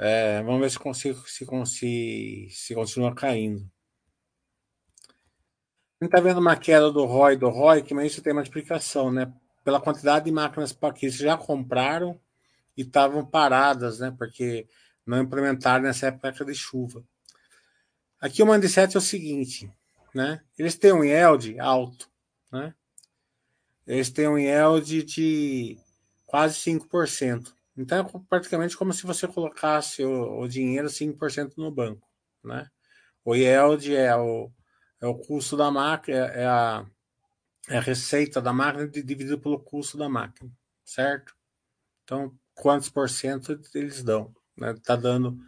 É, 0.00 0.40
vamos 0.44 0.60
ver 0.60 0.70
se, 0.70 0.78
consigo, 0.78 1.28
se, 1.28 1.44
se, 1.66 2.48
se 2.50 2.74
continua 2.74 3.12
caindo. 3.12 3.68
A 6.00 6.04
gente 6.04 6.14
está 6.14 6.20
vendo 6.20 6.38
uma 6.38 6.54
queda 6.56 6.92
do 6.92 7.04
ROI 7.04 7.36
do 7.36 7.48
ROI, 7.48 7.82
que 7.82 7.92
mas 7.92 8.12
isso 8.12 8.22
tem 8.22 8.32
uma 8.32 8.42
explicação, 8.42 9.10
né? 9.10 9.32
Pela 9.64 9.80
quantidade 9.80 10.26
de 10.26 10.30
máquinas 10.30 10.72
que 10.72 11.06
eles 11.06 11.16
já 11.16 11.36
compraram 11.36 12.20
e 12.76 12.82
estavam 12.82 13.26
paradas, 13.26 13.98
né? 13.98 14.14
Porque 14.16 14.68
não 15.04 15.20
implementaram 15.20 15.82
nessa 15.82 16.06
época 16.06 16.44
de 16.44 16.54
chuva. 16.54 17.04
Aqui 18.20 18.40
o 18.40 18.46
mindset 18.46 18.94
é 18.94 18.98
o 18.98 19.02
seguinte, 19.02 19.68
né? 20.14 20.40
Eles 20.56 20.76
têm 20.76 20.92
um 20.92 21.02
yield 21.02 21.58
alto, 21.58 22.08
né? 22.52 22.72
Eles 23.84 24.10
têm 24.10 24.28
um 24.28 24.38
yield 24.38 25.02
de 25.02 25.76
quase 26.24 26.54
5%. 26.60 27.57
Então 27.78 27.98
é 27.98 28.20
praticamente 28.28 28.76
como 28.76 28.92
se 28.92 29.06
você 29.06 29.28
colocasse 29.28 30.04
o, 30.04 30.40
o 30.40 30.48
dinheiro 30.48 30.88
5% 30.88 31.52
no 31.56 31.70
banco. 31.70 32.08
Né? 32.42 32.68
O 33.24 33.36
yield 33.36 33.94
é 33.94 34.16
o, 34.16 34.50
é 35.00 35.06
o 35.06 35.14
custo 35.14 35.56
da 35.56 35.70
máquina, 35.70 36.18
é 36.18 36.44
a, 36.44 36.84
é 37.68 37.78
a 37.78 37.80
receita 37.80 38.42
da 38.42 38.52
máquina 38.52 38.88
dividido 38.88 39.38
pelo 39.38 39.60
custo 39.60 39.96
da 39.96 40.08
máquina, 40.08 40.50
certo? 40.84 41.36
Então, 42.02 42.36
quantos 42.52 42.88
por 42.88 43.08
cento 43.08 43.60
eles 43.74 44.02
dão? 44.02 44.34
Né? 44.56 44.74
Tá 44.82 44.96
dando 44.96 45.38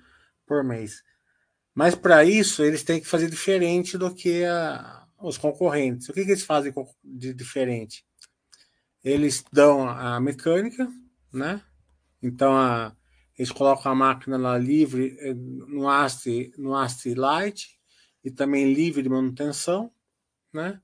por 0.47 0.62
mês. 0.62 1.03
Mas 1.75 1.97
para 1.97 2.25
isso, 2.25 2.62
eles 2.62 2.85
têm 2.85 3.01
que 3.01 3.09
fazer 3.09 3.29
diferente 3.29 3.99
do 3.99 4.14
que 4.14 4.45
a, 4.45 5.05
os 5.21 5.37
concorrentes. 5.37 6.09
O 6.09 6.12
que, 6.12 6.25
que 6.25 6.31
eles 6.31 6.45
fazem 6.45 6.73
de 7.03 7.35
diferente? 7.35 8.05
Eles 9.03 9.43
dão 9.53 9.88
a 9.88 10.21
mecânica, 10.21 10.88
né? 11.33 11.61
Então, 12.22 12.56
a, 12.56 12.94
eles 13.40 13.50
colocam 13.50 13.90
a 13.90 13.94
máquina 13.94 14.37
lá 14.37 14.59
livre 14.59 15.16
eh, 15.18 15.33
no 15.35 15.88
AST, 15.88 16.52
no 16.59 16.74
AST 16.74 17.06
Lite 17.06 17.70
e 18.22 18.30
também 18.30 18.72
livre 18.72 19.02
de 19.02 19.09
manutenção, 19.09 19.90
né? 20.52 20.80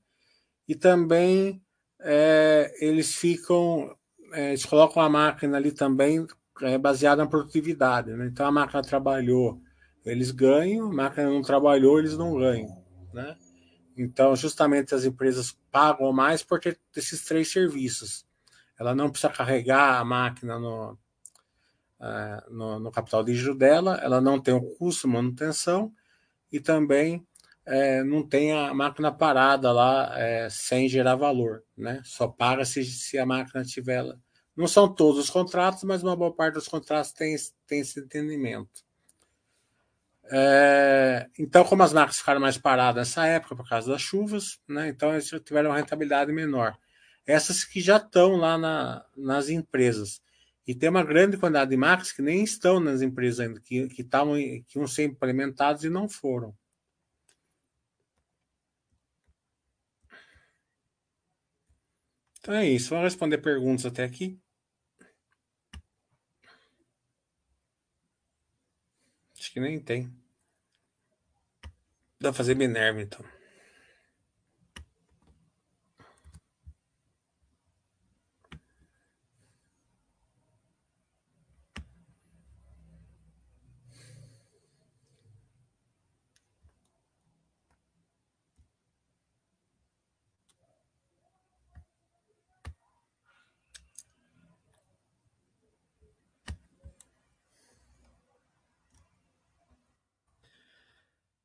E 0.67 0.73
também 0.73 1.61
é, 1.99 2.73
eles 2.79 3.13
ficam, 3.13 3.95
é, 4.33 4.49
eles 4.49 4.65
colocam 4.65 5.03
a 5.03 5.09
máquina 5.09 5.57
ali 5.57 5.71
também 5.71 6.25
é, 6.61 6.77
baseada 6.79 7.23
na 7.23 7.29
produtividade, 7.29 8.11
né? 8.11 8.25
Então, 8.25 8.47
a 8.47 8.51
máquina 8.51 8.81
trabalhou, 8.81 9.61
eles 10.03 10.31
ganham, 10.31 10.89
a 10.89 10.93
máquina 10.93 11.29
não 11.29 11.43
trabalhou, 11.43 11.99
eles 11.99 12.17
não 12.17 12.37
ganham, 12.39 12.83
né? 13.13 13.37
Então, 13.95 14.35
justamente 14.35 14.95
as 14.95 15.05
empresas 15.05 15.55
pagam 15.71 16.11
mais 16.11 16.41
por 16.41 16.59
ter 16.59 16.79
esses 16.95 17.23
três 17.23 17.51
serviços. 17.51 18.25
Ela 18.79 18.95
não 18.95 19.09
precisa 19.09 19.31
carregar 19.31 19.99
a 19.99 20.05
máquina 20.05 20.59
no, 20.59 20.97
é, 21.99 22.43
no, 22.49 22.79
no, 22.79 22.91
capital 22.91 23.23
de 23.23 23.33
giro 23.33 23.55
dela, 23.55 23.99
ela 24.03 24.21
não 24.21 24.39
tem 24.39 24.53
o 24.53 24.61
custo 24.75 25.07
de 25.07 25.13
manutenção 25.13 25.91
e 26.51 26.59
também 26.59 27.25
é, 27.65 28.03
não 28.03 28.25
tem 28.27 28.53
a 28.53 28.73
máquina 28.73 29.11
parada 29.11 29.71
lá 29.71 30.17
é, 30.17 30.49
sem 30.49 30.87
gerar 30.87 31.15
valor, 31.15 31.63
né? 31.75 32.01
Só 32.05 32.27
para 32.27 32.63
se, 32.65 32.83
se 32.85 33.17
a 33.17 33.25
máquina 33.25 33.63
tiver. 33.63 34.05
Não 34.55 34.67
são 34.67 34.93
todos 34.93 35.19
os 35.19 35.29
contratos, 35.29 35.83
mas 35.83 36.03
uma 36.03 36.15
boa 36.15 36.33
parte 36.33 36.55
dos 36.55 36.67
contratos 36.67 37.11
tem, 37.11 37.35
tem 37.67 37.81
esse 37.81 37.99
entendimento. 37.99 38.85
É, 40.29 41.27
então, 41.39 41.63
como 41.63 41.83
as 41.83 41.93
máquinas 41.93 42.19
ficaram 42.19 42.41
mais 42.41 42.57
paradas 42.57 43.09
nessa 43.09 43.25
época 43.25 43.55
por 43.55 43.67
causa 43.67 43.91
das 43.91 44.01
chuvas, 44.01 44.59
né? 44.67 44.89
Então 44.89 45.13
eles 45.13 45.29
tiveram 45.45 45.69
uma 45.71 45.77
rentabilidade 45.77 46.31
menor. 46.31 46.77
Essas 47.25 47.63
que 47.63 47.81
já 47.81 47.97
estão 47.97 48.35
lá 48.37 48.57
na, 48.57 49.05
nas 49.15 49.49
empresas 49.49 50.21
e 50.67 50.75
tem 50.75 50.89
uma 50.89 51.03
grande 51.03 51.37
quantidade 51.37 51.71
de 51.71 51.77
máquinas 51.77 52.11
que 52.11 52.21
nem 52.21 52.43
estão 52.43 52.79
nas 52.79 53.01
empresas 53.01 53.39
ainda, 53.39 53.61
que, 53.61 53.87
que, 53.87 54.03
tavam, 54.03 54.35
que 54.35 54.77
iam 54.77 54.85
ser 54.85 55.05
implementados 55.05 55.85
e 55.85 55.89
não 55.89 56.09
foram. 56.09 56.53
Então 62.39 62.53
é 62.55 62.67
isso. 62.67 62.89
Vamos 62.89 63.05
responder 63.05 63.37
perguntas 63.39 63.85
até 63.85 64.03
aqui. 64.03 64.39
Acho 69.39 69.51
que 69.53 69.59
nem 69.59 69.79
tem. 69.79 70.11
Dá 72.19 72.29
pra 72.29 72.33
fazer 72.33 72.55
Minerva, 72.55 73.01
então. 73.01 73.23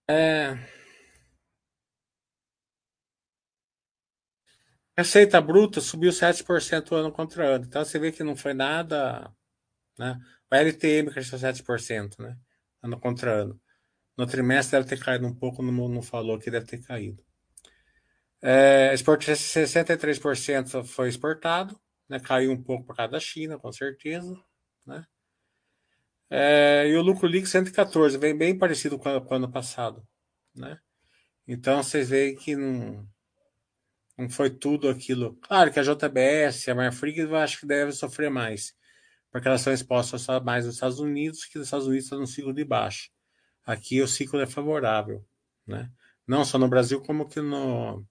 É, 0.09 0.59
receita 5.03 5.41
bruta 5.41 5.81
subiu 5.81 6.11
7% 6.11 6.93
ano 6.93 7.12
contra 7.12 7.57
ano. 7.57 7.65
Então 7.65 7.85
você 7.85 7.99
vê 7.99 8.12
que 8.12 8.23
não 8.23 8.37
foi 8.37 8.55
nada. 8.55 9.31
Né? 9.99 10.19
O 10.51 10.55
LTM 10.55 11.11
cresceu 11.11 11.38
7%, 11.38 12.19
né? 12.21 12.37
ano 12.83 12.99
contra 12.99 13.43
ano. 13.43 13.61
No 14.17 14.27
trimestre 14.27 14.79
deve 14.79 14.88
ter 14.88 15.03
caído 15.03 15.27
um 15.27 15.35
pouco, 15.35 15.62
não, 15.62 15.88
não 15.88 16.03
falou 16.03 16.38
que 16.38 16.51
deve 16.51 16.67
ter 16.67 16.83
caído. 16.83 17.23
É, 18.41 18.93
63% 18.95 20.85
foi 20.85 21.09
exportado, 21.09 21.79
né? 22.09 22.19
caiu 22.21 22.51
um 22.53 22.62
pouco 22.62 22.85
por 22.87 22.97
causa 22.97 23.12
da 23.12 23.21
China, 23.21 23.59
com 23.59 23.73
certeza. 23.73 24.37
Né? 24.87 25.05
É, 26.31 26.88
e 26.88 26.97
o 26.97 27.03
lucro 27.03 27.27
líquido 27.27 27.49
114, 27.49 28.19
vem 28.19 28.37
bem 28.37 28.59
parecido 28.59 28.99
com, 28.99 29.21
com 29.21 29.35
o 29.35 29.37
ano 29.37 29.51
passado. 29.51 30.07
Né? 30.55 30.79
Então 31.47 31.83
vocês 31.83 32.11
veem 32.11 32.37
que 32.37 32.55
não, 32.57 33.09
não 34.16 34.29
foi 34.29 34.51
tudo 34.51 34.88
aquilo. 34.88 35.37
Claro 35.42 35.72
que 35.72 35.81
a 35.81 35.83
JBS, 35.83 36.68
a 36.68 36.75
Marfrig, 36.75 37.18
eu 37.20 37.37
acho 37.37 37.61
que 37.61 37.66
deve 37.66 37.92
sofrer 37.92 38.31
mais, 38.31 38.75
porque 39.31 39.48
elas 39.48 39.61
são 39.61 39.72
expostas 39.72 40.27
mais 40.44 40.66
nos 40.66 40.75
Estados 40.75 40.98
Unidos, 40.98 41.44
que 41.44 41.59
os 41.59 41.64
Estados 41.64 41.87
Unidos 41.87 42.05
estão 42.05 42.20
no 42.20 42.27
ciclo 42.27 42.53
de 42.53 42.64
baixa. 42.64 43.09
Aqui 43.64 44.01
o 44.03 44.09
ciclo 44.09 44.40
é 44.40 44.46
favorável, 44.46 45.25
né? 45.66 45.90
Não 46.27 46.44
só 46.44 46.59
no 46.59 46.68
Brasil, 46.68 47.01
como 47.03 47.29
que 47.29 47.40
no, 47.40 48.05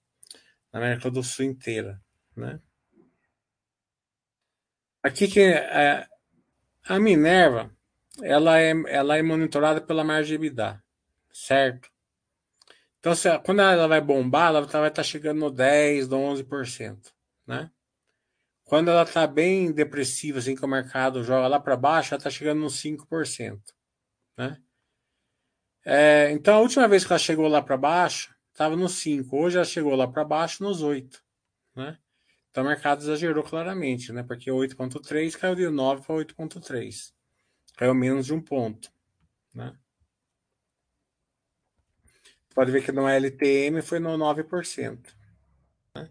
na 0.72 0.80
América 0.80 1.10
do 1.12 1.24
Sul 1.24 1.46
inteira, 1.46 2.02
né? 2.36 2.60
Aqui 5.04 5.28
que 5.28 5.40
é, 5.40 6.08
a 6.86 7.00
Minerva, 7.00 7.72
ela 8.22 8.60
é, 8.60 8.72
ela 8.88 9.18
é 9.18 9.22
monitorada 9.22 9.82
pela 9.82 10.04
margem 10.04 10.36
EBITDA, 10.36 10.82
certo? 11.32 11.90
Então, 13.02 13.16
se, 13.16 13.28
quando 13.40 13.62
ela 13.62 13.88
vai 13.88 14.00
bombar, 14.00 14.50
ela 14.50 14.62
vai 14.62 14.68
estar 14.68 14.92
tá 14.92 15.04
chegando 15.04 15.40
no 15.40 15.50
10, 15.50 16.08
no 16.08 16.18
11%, 16.18 17.12
né? 17.48 17.72
Quando 18.64 18.92
ela 18.92 19.02
está 19.02 19.26
bem 19.26 19.72
depressiva, 19.72 20.38
assim 20.38 20.56
que 20.56 20.64
o 20.64 20.68
mercado 20.68 21.24
joga 21.24 21.48
lá 21.48 21.60
para 21.60 21.76
baixo, 21.76 22.14
ela 22.14 22.20
está 22.20 22.30
chegando 22.30 22.62
nos 22.62 22.80
5%, 22.80 23.60
né? 24.38 24.62
É, 25.84 26.30
então, 26.32 26.58
a 26.58 26.60
última 26.60 26.88
vez 26.88 27.04
que 27.04 27.12
ela 27.12 27.18
chegou 27.18 27.48
lá 27.48 27.60
para 27.60 27.76
baixo, 27.76 28.36
estava 28.52 28.76
nos 28.76 28.94
5. 29.00 29.36
Hoje 29.36 29.58
ela 29.58 29.66
chegou 29.66 29.96
lá 29.96 30.08
para 30.08 30.24
baixo 30.24 30.64
nos 30.64 30.84
8, 30.84 31.24
né? 31.76 31.98
Então, 32.52 32.64
o 32.64 32.68
mercado 32.68 33.02
exagerou 33.02 33.44
claramente, 33.44 34.14
né? 34.14 34.22
Porque 34.22 34.52
8,3 34.52 35.36
caiu 35.36 35.56
de 35.56 35.68
9 35.70 36.06
para 36.06 36.16
8,3. 36.18 37.12
Caiu 37.78 37.96
menos 37.96 38.28
de 38.28 38.34
um 38.34 38.42
ponto, 38.42 38.92
né? 39.56 39.76
Pode 42.54 42.72
ver 42.72 42.84
que 42.84 42.92
no 42.92 43.08
LTM 43.08 43.82
foi 43.82 44.00
no 44.00 44.18
9%. 44.18 45.16
Né? 45.96 46.10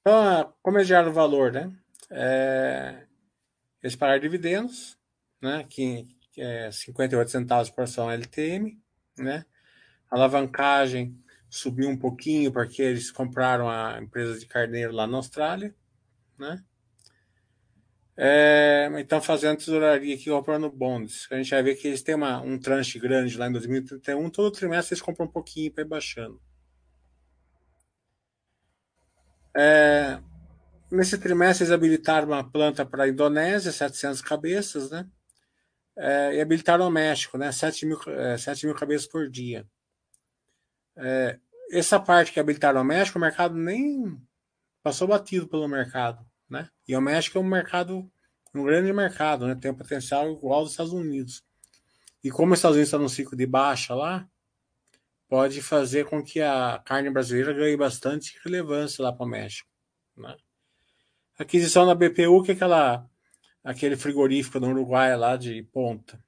Então, 0.00 0.54
como 0.62 0.78
é 0.78 0.84
gerado 0.84 1.12
valor, 1.12 1.52
né? 1.52 1.72
É, 2.10 3.06
eles 3.82 3.96
pagaram 3.96 4.20
dividendos, 4.20 4.96
né? 5.40 5.64
Que, 5.68 6.06
que 6.32 6.40
é 6.40 6.70
58 6.70 7.30
centavos 7.30 7.70
por 7.70 7.82
ação 7.84 8.10
LTM, 8.10 8.80
né? 9.18 9.44
A 10.10 10.16
alavancagem 10.16 11.18
subiu 11.50 11.88
um 11.88 11.98
pouquinho 11.98 12.52
porque 12.52 12.82
eles 12.82 13.10
compraram 13.10 13.68
a 13.68 14.00
empresa 14.00 14.38
de 14.38 14.46
carneiro 14.46 14.92
lá 14.92 15.06
na 15.06 15.16
Austrália, 15.16 15.74
né? 16.38 16.62
É, 18.16 18.88
então, 18.98 19.20
fazendo 19.20 19.58
tesouraria 19.58 20.14
aqui, 20.14 20.30
comprando 20.30 20.70
bonds. 20.70 21.26
A 21.30 21.36
gente 21.36 21.50
vai 21.50 21.62
ver 21.62 21.74
que 21.74 21.88
eles 21.88 22.02
têm 22.02 22.14
uma, 22.14 22.40
um 22.40 22.58
tranche 22.58 22.98
grande 22.98 23.36
lá 23.36 23.48
em 23.48 23.52
2031. 23.52 24.30
Todo 24.30 24.52
trimestre 24.52 24.94
eles 24.94 25.02
compram 25.02 25.26
um 25.26 25.30
pouquinho 25.30 25.72
para 25.72 25.82
ir 25.82 25.86
baixando. 25.86 26.40
É, 29.56 30.20
nesse 30.90 31.18
trimestre, 31.18 31.64
eles 31.64 31.72
habilitaram 31.72 32.28
uma 32.28 32.48
planta 32.48 32.86
para 32.86 33.04
a 33.04 33.08
Indonésia, 33.08 33.72
700 33.72 34.20
cabeças, 34.22 34.90
né? 34.90 35.08
É, 35.96 36.36
e 36.36 36.40
habilitaram 36.40 36.86
o 36.86 36.90
México, 36.90 37.38
né? 37.38 37.50
7 37.52 37.86
mil, 37.86 37.98
é, 38.08 38.36
7 38.38 38.66
mil 38.66 38.74
cabeças 38.76 39.06
por 39.08 39.28
dia. 39.28 39.66
É, 40.96 41.38
essa 41.72 41.98
parte 41.98 42.32
que 42.32 42.38
habilitaram 42.40 42.80
o 42.80 42.84
México, 42.84 43.18
o 43.18 43.20
mercado 43.20 43.56
nem 43.56 44.16
passou 44.82 45.08
batido 45.08 45.48
pelo 45.48 45.66
mercado 45.68 46.24
né? 46.48 46.68
E 46.86 46.96
o 46.96 47.00
México 47.00 47.38
é 47.38 47.40
um 47.40 47.44
mercado, 47.44 48.10
um 48.54 48.64
grande 48.64 48.92
mercado, 48.92 49.46
né? 49.46 49.54
Tem 49.54 49.70
um 49.70 49.74
potencial 49.74 50.30
igual 50.30 50.60
aos 50.60 50.70
Estados 50.70 50.92
Unidos. 50.92 51.42
E 52.22 52.30
como 52.30 52.52
os 52.52 52.58
Estados 52.58 52.76
Unidos 52.76 52.88
está 52.88 52.98
num 52.98 53.08
ciclo 53.08 53.36
de 53.36 53.46
baixa 53.46 53.94
lá, 53.94 54.26
pode 55.28 55.60
fazer 55.60 56.06
com 56.06 56.22
que 56.22 56.40
a 56.40 56.80
carne 56.84 57.10
brasileira 57.10 57.52
ganhe 57.52 57.76
bastante 57.76 58.38
relevância 58.44 59.02
lá 59.02 59.12
para 59.12 59.26
o 59.26 59.28
México, 59.28 59.68
né? 60.16 60.36
Aquisição 61.36 61.84
da 61.84 61.94
BPU, 61.94 62.42
que 62.42 62.52
é 62.52 62.54
aquela, 62.54 63.10
aquele 63.62 63.96
frigorífico 63.96 64.60
no 64.60 64.68
Uruguai 64.68 65.16
lá 65.16 65.36
de 65.36 65.62
ponta. 65.64 66.23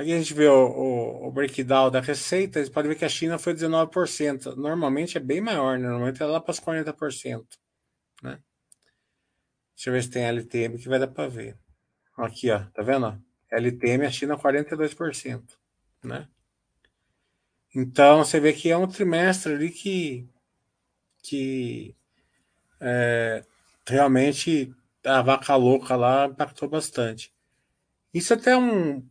Aqui 0.00 0.14
a 0.14 0.18
gente 0.18 0.32
vê 0.32 0.48
o, 0.48 0.66
o, 0.66 1.28
o 1.28 1.30
breakdown 1.30 1.90
da 1.90 2.00
receita, 2.00 2.64
você 2.64 2.70
pode 2.70 2.88
ver 2.88 2.94
que 2.94 3.04
a 3.04 3.08
China 3.08 3.38
foi 3.38 3.52
19%. 3.52 4.56
Normalmente 4.56 5.18
é 5.18 5.20
bem 5.20 5.42
maior, 5.42 5.78
né? 5.78 5.88
normalmente 5.88 6.22
é 6.22 6.24
lá 6.24 6.40
para 6.40 6.52
os 6.52 6.58
40%. 6.58 7.44
Né? 8.22 8.40
Deixa 9.76 9.90
eu 9.90 9.92
ver 9.92 10.02
se 10.02 10.08
tem 10.08 10.24
LTM 10.24 10.78
que 10.78 10.88
vai 10.88 10.98
dar 10.98 11.06
para 11.06 11.28
ver. 11.28 11.54
Aqui, 12.16 12.50
ó, 12.50 12.64
tá 12.72 12.82
vendo? 12.82 13.22
LTM, 13.50 14.06
a 14.06 14.10
China 14.10 14.38
42%. 14.38 15.42
Né? 16.02 16.26
Então 17.74 18.24
você 18.24 18.40
vê 18.40 18.54
que 18.54 18.70
é 18.70 18.76
um 18.78 18.88
trimestre 18.88 19.52
ali 19.52 19.68
que, 19.68 20.26
que 21.22 21.94
é, 22.80 23.44
realmente 23.86 24.74
a 25.04 25.20
vaca 25.20 25.54
louca 25.56 25.94
lá 25.94 26.24
impactou 26.24 26.70
bastante. 26.70 27.34
Isso 28.14 28.32
até 28.32 28.52
é 28.52 28.56
um 28.56 29.06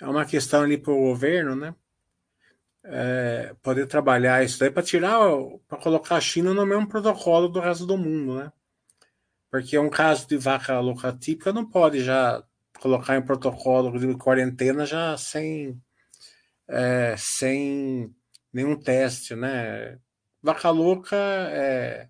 é 0.00 0.06
uma 0.06 0.24
questão 0.24 0.62
ali 0.62 0.76
para 0.78 0.92
o 0.92 1.00
governo, 1.00 1.56
né? 1.56 1.74
É, 2.84 3.54
poder 3.62 3.86
trabalhar 3.86 4.44
isso 4.44 4.60
daí 4.60 4.70
para 4.70 4.82
tirar, 4.82 5.18
para 5.66 5.78
colocar 5.78 6.16
a 6.16 6.20
China 6.20 6.54
no 6.54 6.64
mesmo 6.64 6.88
protocolo 6.88 7.48
do 7.48 7.58
resto 7.58 7.84
do 7.84 7.98
mundo, 7.98 8.38
né? 8.38 8.52
Porque 9.50 9.78
um 9.78 9.90
caso 9.90 10.28
de 10.28 10.36
vaca 10.36 10.78
louca 10.80 11.12
típica 11.12 11.52
não 11.52 11.68
pode 11.68 12.04
já 12.04 12.44
colocar 12.80 13.16
em 13.16 13.22
protocolo 13.22 13.98
de 13.98 14.14
quarentena 14.16 14.84
já 14.84 15.16
sem, 15.16 15.80
é, 16.68 17.14
sem 17.16 18.14
nenhum 18.52 18.76
teste, 18.76 19.34
né? 19.34 19.98
Vaca 20.42 20.70
louca 20.70 21.16
é, 21.16 22.08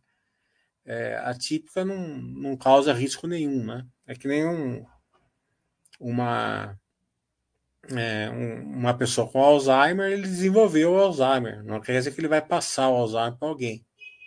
é, 0.85 1.16
atípica 1.25 1.85
não, 1.85 1.96
não 2.18 2.57
causa 2.57 2.92
risco 2.92 3.27
nenhum, 3.27 3.64
né? 3.64 3.87
É 4.07 4.14
que 4.14 4.29
nem 4.29 4.46
um, 4.46 4.85
uma 5.99 6.79
é, 7.94 8.31
um, 8.31 8.79
uma 8.79 8.96
pessoa 8.96 9.29
com 9.29 9.42
Alzheimer, 9.42 10.11
ele 10.11 10.22
desenvolveu 10.22 10.92
o 10.92 10.99
Alzheimer. 10.99 11.62
Não 11.64 11.81
quer 11.81 11.99
dizer 11.99 12.12
que 12.12 12.20
ele 12.20 12.29
vai 12.29 12.40
passar 12.40 12.88
o 12.88 12.94
Alzheimer 12.96 13.38
para 13.38 13.49
alguém. 13.49 13.85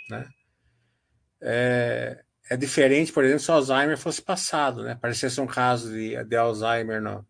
Né? 0.10 0.30
É, 1.42 2.24
é, 2.50 2.58
diferente, 2.58 3.12
por 3.12 3.24
exemplo, 3.24 3.42
se 3.42 3.52
o 3.52 3.54
Alzheimer 3.54 3.98
fosse 3.98 4.22
passado, 4.22 4.84
né? 4.84 4.98
Parecesse 5.00 5.40
um 5.40 5.48
caso 5.48 5.92
de, 5.92 6.24
de 6.24 6.36
Alzheimer 6.36 7.02
no, 7.02 7.26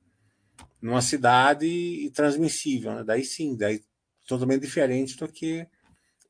numa 0.82 1.02
cidade 1.02 1.66
e 1.66 2.10
transmissível. 2.12 2.96
Né? 2.96 3.04
Daí 3.04 3.24
sim, 3.24 3.56
daí 3.56 3.82
totalmente 4.28 4.62
diferente 4.62 5.18
do 5.18 5.28
que 5.28 5.68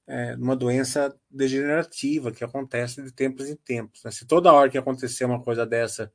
é, 0.07 0.35
uma 0.35 0.55
doença 0.55 1.15
degenerativa 1.29 2.31
que 2.31 2.43
acontece 2.43 3.01
de 3.03 3.11
tempos 3.11 3.47
em 3.47 3.55
tempos. 3.55 4.03
Né? 4.03 4.11
Se 4.11 4.25
toda 4.25 4.51
hora 4.51 4.69
que 4.69 4.77
acontecer 4.77 5.25
uma 5.25 5.41
coisa 5.41 5.65
dessa 5.65 6.11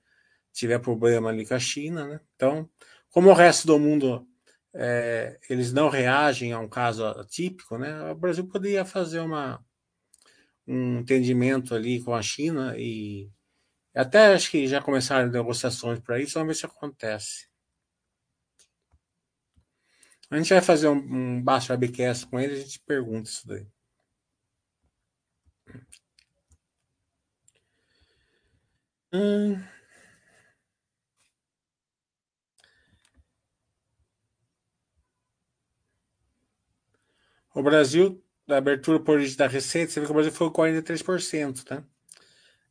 tiver 0.52 0.78
problema 0.78 1.30
ali 1.30 1.44
com 1.44 1.54
a 1.54 1.58
China, 1.58 2.06
né? 2.06 2.20
Então, 2.36 2.68
como 3.14 3.30
o 3.30 3.32
resto 3.32 3.68
do 3.68 3.78
mundo 3.78 4.26
é, 4.74 5.38
eles 5.48 5.72
não 5.72 5.88
reagem 5.88 6.52
a 6.52 6.58
um 6.58 6.68
caso 6.68 7.06
atípico, 7.06 7.78
né? 7.78 8.10
O 8.10 8.14
Brasil 8.16 8.44
poderia 8.48 8.84
fazer 8.84 9.20
uma, 9.20 9.64
um 10.66 10.98
entendimento 10.98 11.76
ali 11.76 12.02
com 12.02 12.12
a 12.12 12.20
China 12.20 12.74
e 12.76 13.30
até 13.94 14.34
acho 14.34 14.50
que 14.50 14.66
já 14.66 14.82
começaram 14.82 15.30
negociações 15.30 16.00
para 16.00 16.20
isso, 16.20 16.34
vamos 16.34 16.48
ver 16.48 16.60
se 16.60 16.66
acontece. 16.66 17.48
A 20.28 20.36
gente 20.36 20.52
vai 20.52 20.60
fazer 20.60 20.88
um, 20.88 20.96
um 20.96 21.42
baixo 21.42 21.72
webcast 21.72 22.26
com 22.26 22.40
ele, 22.40 22.54
a 22.54 22.60
gente 22.60 22.80
pergunta 22.80 23.30
isso 23.30 23.46
daí. 23.46 23.64
Hum. 29.12 29.73
O 37.54 37.62
Brasil, 37.62 38.20
da 38.46 38.58
abertura 38.58 38.98
por 38.98 39.14
origem 39.14 39.36
da 39.36 39.46
receita, 39.46 39.92
você 39.92 40.00
vê 40.00 40.06
que 40.06 40.12
o 40.12 40.14
Brasil 40.14 40.32
foi 40.32 40.50
43%, 40.50 41.62
tá? 41.62 41.84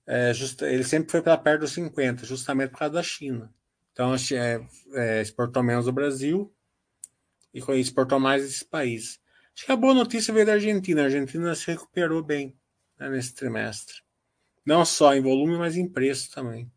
É, 0.06 0.34
ele 0.63 0.84
sempre 0.84 1.10
foi 1.10 1.22
para 1.22 1.38
perto 1.38 1.62
dos 1.62 1.74
50%, 1.74 2.26
justamente 2.26 2.72
por 2.72 2.80
causa 2.80 2.96
da 2.96 3.04
China. 3.04 3.50
Então, 3.93 4.13
é, 4.13 4.67
é, 4.93 5.22
exportou 5.22 5.63
menos 5.63 5.86
do 5.86 5.93
Brasil 5.93 6.54
e 7.54 7.60
exportou 7.80 8.19
mais 8.19 8.43
esses 8.43 8.63
países. 8.63 9.22
Acho 9.56 9.65
que 9.65 9.72
a 9.72 9.78
boa 9.78 9.93
notícia 9.93 10.34
veio 10.34 10.46
da 10.46 10.54
Argentina. 10.54 11.02
A 11.02 11.06
Argentina 11.06 11.56
se 11.56 11.67
recuperou 11.67 12.22
bem 12.22 12.58
né, 13.00 13.08
nesse 13.10 13.34
trimestre. 13.34 14.02
Não 14.65 14.84
só 14.84 15.13
em 15.13 15.22
volume, 15.22 15.58
mas 15.58 15.78
em 15.78 15.88
preço 15.88 16.32
também. 16.32 16.69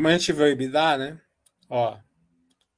Como 0.00 0.08
a 0.08 0.12
gente 0.12 0.32
viu 0.32 0.46
o 0.46 0.48
EBITDA, 0.48 0.96
né? 0.96 1.20
Ó, 1.68 2.00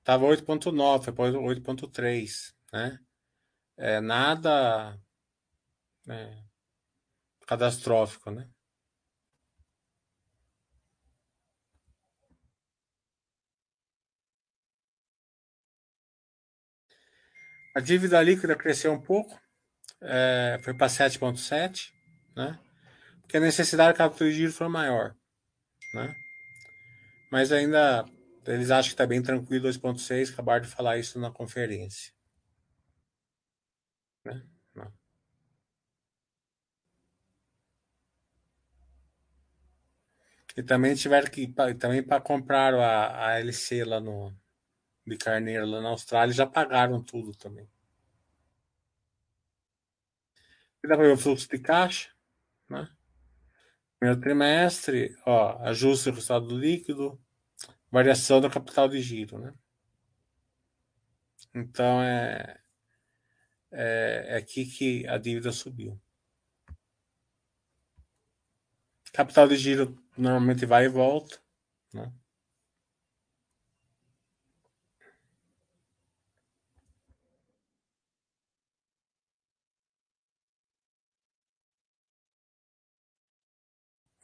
tava 0.03 0.27
8.9, 0.27 1.05
foi 1.05 1.13
para 1.13 1.31
8.3, 1.31 2.53
né? 2.73 2.99
É 3.77 4.01
nada 4.01 4.99
é, 6.09 6.43
catastrófico, 7.47 8.29
né? 8.33 8.51
A 17.77 17.79
dívida 17.79 18.21
líquida 18.21 18.57
cresceu 18.57 18.93
um 18.93 19.01
pouco, 19.01 19.41
é, 20.01 20.59
foi 20.65 20.75
para 20.75 20.89
7,7, 20.89 21.93
né? 22.35 22.59
Porque 23.21 23.37
a 23.37 23.41
necessidade 23.41 23.93
de 23.93 23.99
capital 23.99 24.27
de 24.27 24.35
giro 24.35 24.53
foi 24.53 24.67
maior, 24.67 25.15
né? 25.95 26.22
Mas 27.33 27.51
ainda 27.51 28.05
eles 28.47 28.71
acham 28.71 28.91
que 28.91 28.95
está 28.95 29.07
bem 29.07 29.23
tranquilo 29.23 29.67
2.6, 29.67 30.31
acabaram 30.33 30.61
de 30.61 30.69
falar 30.69 30.99
isso 30.99 31.19
na 31.19 31.31
conferência. 31.31 32.13
Né? 34.23 34.47
E 40.55 40.63
também 40.63 40.95
tiveram 40.95 41.31
que 41.31 41.47
também 41.79 42.03
para 42.03 42.21
comprar 42.21 42.75
a, 42.75 43.29
a 43.29 43.41
LC 43.41 43.85
lá 43.85 43.99
no 43.99 44.31
de 45.07 45.17
Carneiro 45.17 45.65
lá 45.67 45.81
na 45.81 45.89
Austrália 45.89 46.35
já 46.35 46.47
pagaram 46.47 47.03
tudo 47.03 47.35
também. 47.35 47.67
E 50.85 50.89
dá 50.89 50.97
para 50.97 51.07
ver 51.07 51.15
o 51.15 51.17
fluxo 51.17 51.49
de 51.49 51.59
caixa, 51.59 52.11
né? 52.69 52.89
Primeiro 53.99 54.21
trimestre, 54.21 55.17
ó, 55.25 55.59
ajuste 55.63 56.11
do 56.11 56.17
resultado 56.17 56.59
líquido, 56.59 57.22
variação 57.93 58.41
do 58.41 58.51
capital 58.51 58.89
de 58.89 59.01
giro, 59.03 59.39
né? 59.39 59.55
Então 61.55 62.03
é, 62.03 62.59
é, 63.71 64.27
é 64.31 64.37
aqui 64.37 64.65
que 64.67 65.07
a 65.09 65.19
dívida 65.19 65.53
subiu. 65.53 66.01
Capital 69.13 69.47
de 69.49 69.57
giro 69.57 69.97
normalmente 70.17 70.65
vai 70.67 70.87
e 70.87 70.89
volta, 70.89 71.39
né? 71.93 72.13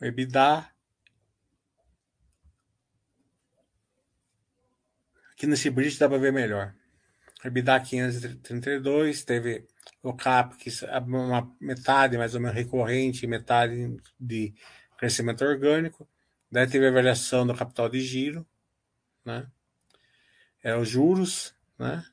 EBITDA 0.00 0.77
Aqui 5.38 5.46
nesse 5.46 5.70
bridge 5.70 5.96
dá 5.96 6.08
para 6.08 6.18
ver 6.18 6.32
melhor. 6.32 6.74
EBITDA 7.44 7.78
532, 7.78 9.22
teve 9.22 9.68
o 10.02 10.12
CAPEX, 10.12 10.82
uma 11.06 11.48
metade 11.60 12.18
mais 12.18 12.34
ou 12.34 12.40
menos 12.40 12.56
recorrente, 12.56 13.24
metade 13.24 13.96
de 14.18 14.52
crescimento 14.96 15.44
orgânico. 15.44 16.08
Daí 16.50 16.66
teve 16.66 16.88
a 16.88 16.90
variação 16.90 17.46
do 17.46 17.54
capital 17.54 17.88
de 17.88 18.00
giro, 18.00 18.44
né? 19.24 19.46
É, 20.60 20.74
os 20.74 20.88
juros, 20.88 21.54
né? 21.78 22.04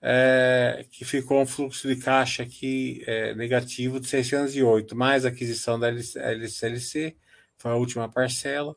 É, 0.00 0.84
que 0.90 1.04
ficou 1.04 1.42
um 1.42 1.46
fluxo 1.46 1.86
de 1.86 1.94
caixa 1.94 2.42
aqui 2.42 3.04
é, 3.06 3.36
negativo 3.36 4.00
de 4.00 4.08
608, 4.08 4.96
mais 4.96 5.24
a 5.24 5.28
aquisição 5.28 5.78
da 5.78 5.86
LCLC, 5.86 7.16
foi 7.56 7.70
a 7.70 7.76
última 7.76 8.08
parcela, 8.08 8.74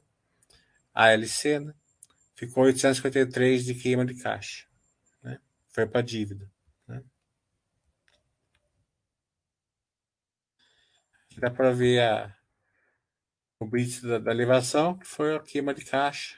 a 0.94 1.12
LC, 1.12 1.62
né? 1.62 1.74
Ficou 2.36 2.66
853 2.66 3.66
de 3.66 3.76
queima 3.76 4.06
de 4.06 4.16
caixa. 4.16 4.68
Né? 5.24 5.40
Foi 5.70 5.88
para 5.88 6.02
dívida. 6.02 6.52
Né? 6.88 7.04
Dá 11.38 11.50
para 11.50 11.72
ver 11.72 12.02
a, 12.02 12.38
o 13.60 13.66
bit 13.66 14.02
da, 14.02 14.20
da 14.20 14.32
elevação, 14.32 14.98
que 14.98 15.06
foi 15.06 15.36
a 15.36 15.40
queima 15.40 15.74
de 15.74 15.84
caixa, 15.86 16.38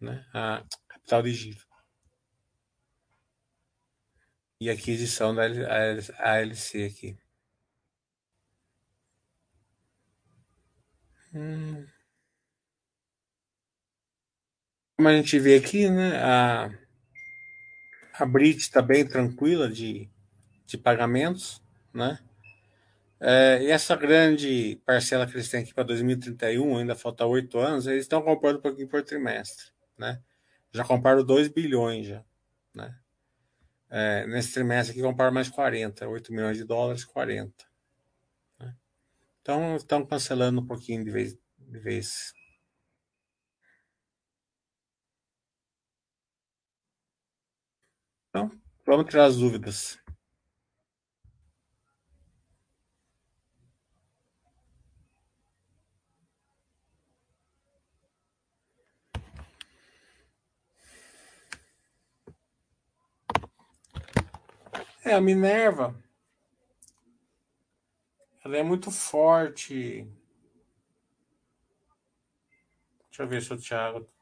né? 0.00 0.24
a 0.32 0.64
capital 0.88 1.22
de 1.22 1.32
giro. 1.32 1.64
E 4.60 4.70
a 4.70 4.72
aquisição 4.72 5.34
da 5.34 5.42
ALC 5.42 6.86
aqui. 6.86 7.18
Hum. 11.34 11.93
Como 14.96 15.08
a 15.08 15.16
gente 15.16 15.38
vê 15.38 15.56
aqui, 15.56 15.90
né, 15.90 16.16
a, 16.22 16.70
a 18.14 18.26
Brit 18.26 18.58
está 18.58 18.80
bem 18.80 19.06
tranquila 19.06 19.68
de, 19.68 20.08
de 20.66 20.78
pagamentos, 20.78 21.62
né? 21.92 22.18
É, 23.20 23.62
e 23.62 23.70
essa 23.70 23.96
grande 23.96 24.80
parcela 24.84 25.26
que 25.26 25.32
eles 25.34 25.48
têm 25.48 25.62
aqui 25.62 25.72
para 25.72 25.84
2031, 25.84 26.78
ainda 26.78 26.94
falta 26.94 27.24
oito 27.24 27.58
anos, 27.58 27.86
eles 27.86 28.02
estão 28.02 28.22
comprando 28.22 28.58
um 28.58 28.62
pouquinho 28.62 28.88
por 28.88 29.02
trimestre, 29.02 29.66
né? 29.98 30.22
Já 30.72 30.84
compraram 30.84 31.24
2 31.24 31.48
bilhões 31.48 32.06
já, 32.06 32.24
né? 32.74 32.94
É, 33.90 34.26
nesse 34.26 34.52
trimestre 34.52 34.92
aqui 34.92 35.02
compraram 35.02 35.32
mais 35.32 35.48
40, 35.48 36.08
8 36.08 36.32
milhões 36.32 36.56
de 36.56 36.64
dólares, 36.64 37.04
40. 37.04 37.64
Né? 38.58 38.76
Então 39.40 39.76
estão 39.76 40.04
cancelando 40.04 40.60
um 40.60 40.66
pouquinho 40.66 41.04
de 41.04 41.10
vez. 41.10 41.38
De 41.58 41.78
vez. 41.78 42.32
Então, 48.30 48.50
vamos 48.84 49.06
tirar 49.06 49.24
as 49.24 49.36
dúvidas. 49.36 49.98
É, 65.04 65.12
a 65.12 65.20
Minerva, 65.20 65.94
ela 68.44 68.56
é 68.56 68.62
muito 68.62 68.90
forte. 68.90 70.08
Deixa 73.08 73.22
eu 73.22 73.28
ver 73.28 73.42
se 73.42 73.52
o 73.52 73.58
Thiago 73.58 74.13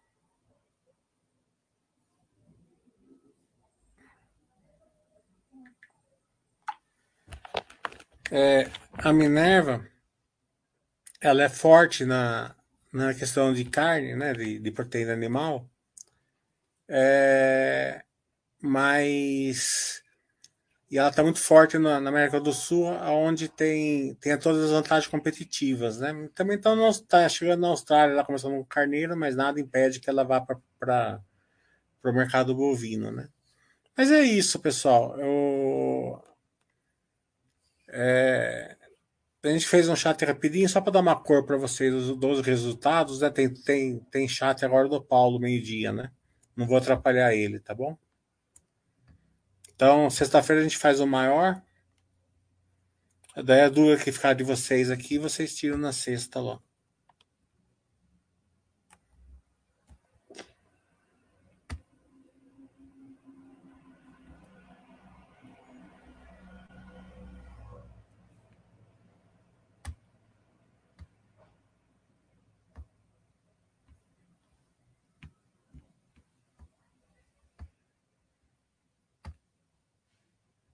É, 8.35 8.71
a 8.95 9.13
Minerva, 9.13 9.87
ela 11.21 11.43
é 11.43 11.51
forte 11.51 12.07
na, 12.07 12.57
na 12.91 13.13
questão 13.13 13.53
de 13.53 13.63
carne, 13.67 14.17
né, 14.17 14.33
de, 14.33 14.59
de 14.59 14.71
proteína 14.71 15.13
animal, 15.13 15.69
é, 16.89 18.03
mas 18.59 20.03
e 20.91 20.97
ela 20.97 21.11
está 21.11 21.23
muito 21.23 21.41
forte 21.41 21.77
na, 21.77 22.01
na, 22.01 22.09
América 22.09 22.41
do 22.41 22.55
Sul, 22.55 22.87
onde 22.87 23.51
tem, 23.51 24.15
tem 24.15 24.39
todas 24.39 24.65
as 24.65 24.71
vantagens 24.71 25.11
competitivas, 25.11 25.99
né? 25.99 26.29
Também 26.35 26.59
está 26.59 27.29
chegando 27.29 27.61
na 27.61 27.69
Austrália, 27.69 28.15
ela 28.15 28.25
começou 28.25 28.51
no 28.51 28.65
carneiro, 28.65 29.15
mas 29.15 29.37
nada 29.37 29.61
impede 29.61 30.01
que 30.01 30.09
ela 30.09 30.25
vá 30.25 30.41
para 30.41 31.21
o 32.05 32.13
mercado 32.13 32.55
bovino, 32.55 33.11
né? 33.11 33.29
Mas 33.97 34.11
é 34.11 34.23
isso, 34.23 34.59
pessoal. 34.59 35.19
Eu, 35.19 36.23
é, 37.93 38.77
A 39.45 39.49
gente 39.49 39.67
fez 39.67 39.89
um 39.89 39.97
chat 39.97 40.25
rapidinho 40.25 40.69
só 40.69 40.81
para 40.81 40.93
dar 40.93 41.01
uma 41.01 41.15
cor 41.15 41.45
para 41.45 41.57
vocês 41.57 41.93
dos, 41.93 42.17
dos 42.17 42.41
resultados, 42.41 43.21
né? 43.21 43.31
Tem, 43.31 43.53
tem, 43.53 43.99
tem 44.11 44.29
chat 44.29 44.65
agora 44.65 44.89
do 44.89 45.03
Paulo, 45.03 45.39
meio-dia, 45.39 45.93
né? 45.93 46.11
Não 46.57 46.67
vou 46.67 46.79
atrapalhar 46.79 47.35
ele, 47.35 47.61
tá 47.61 47.75
bom? 47.75 47.97
Então, 49.75 50.09
sexta-feira 50.11 50.61
a 50.61 50.65
gente 50.65 50.79
faz 50.79 51.01
o 51.01 51.07
maior. 51.07 51.61
Daí 53.45 53.63
a 53.63 53.69
dúvida 53.69 54.03
que 54.03 54.13
ficar 54.13 54.35
de 54.35 54.45
vocês 54.45 54.91
aqui, 54.91 55.19
vocês 55.19 55.55
tiram 55.55 55.79
na 55.79 55.93
sexta 55.93 56.41
lá. 56.41 56.61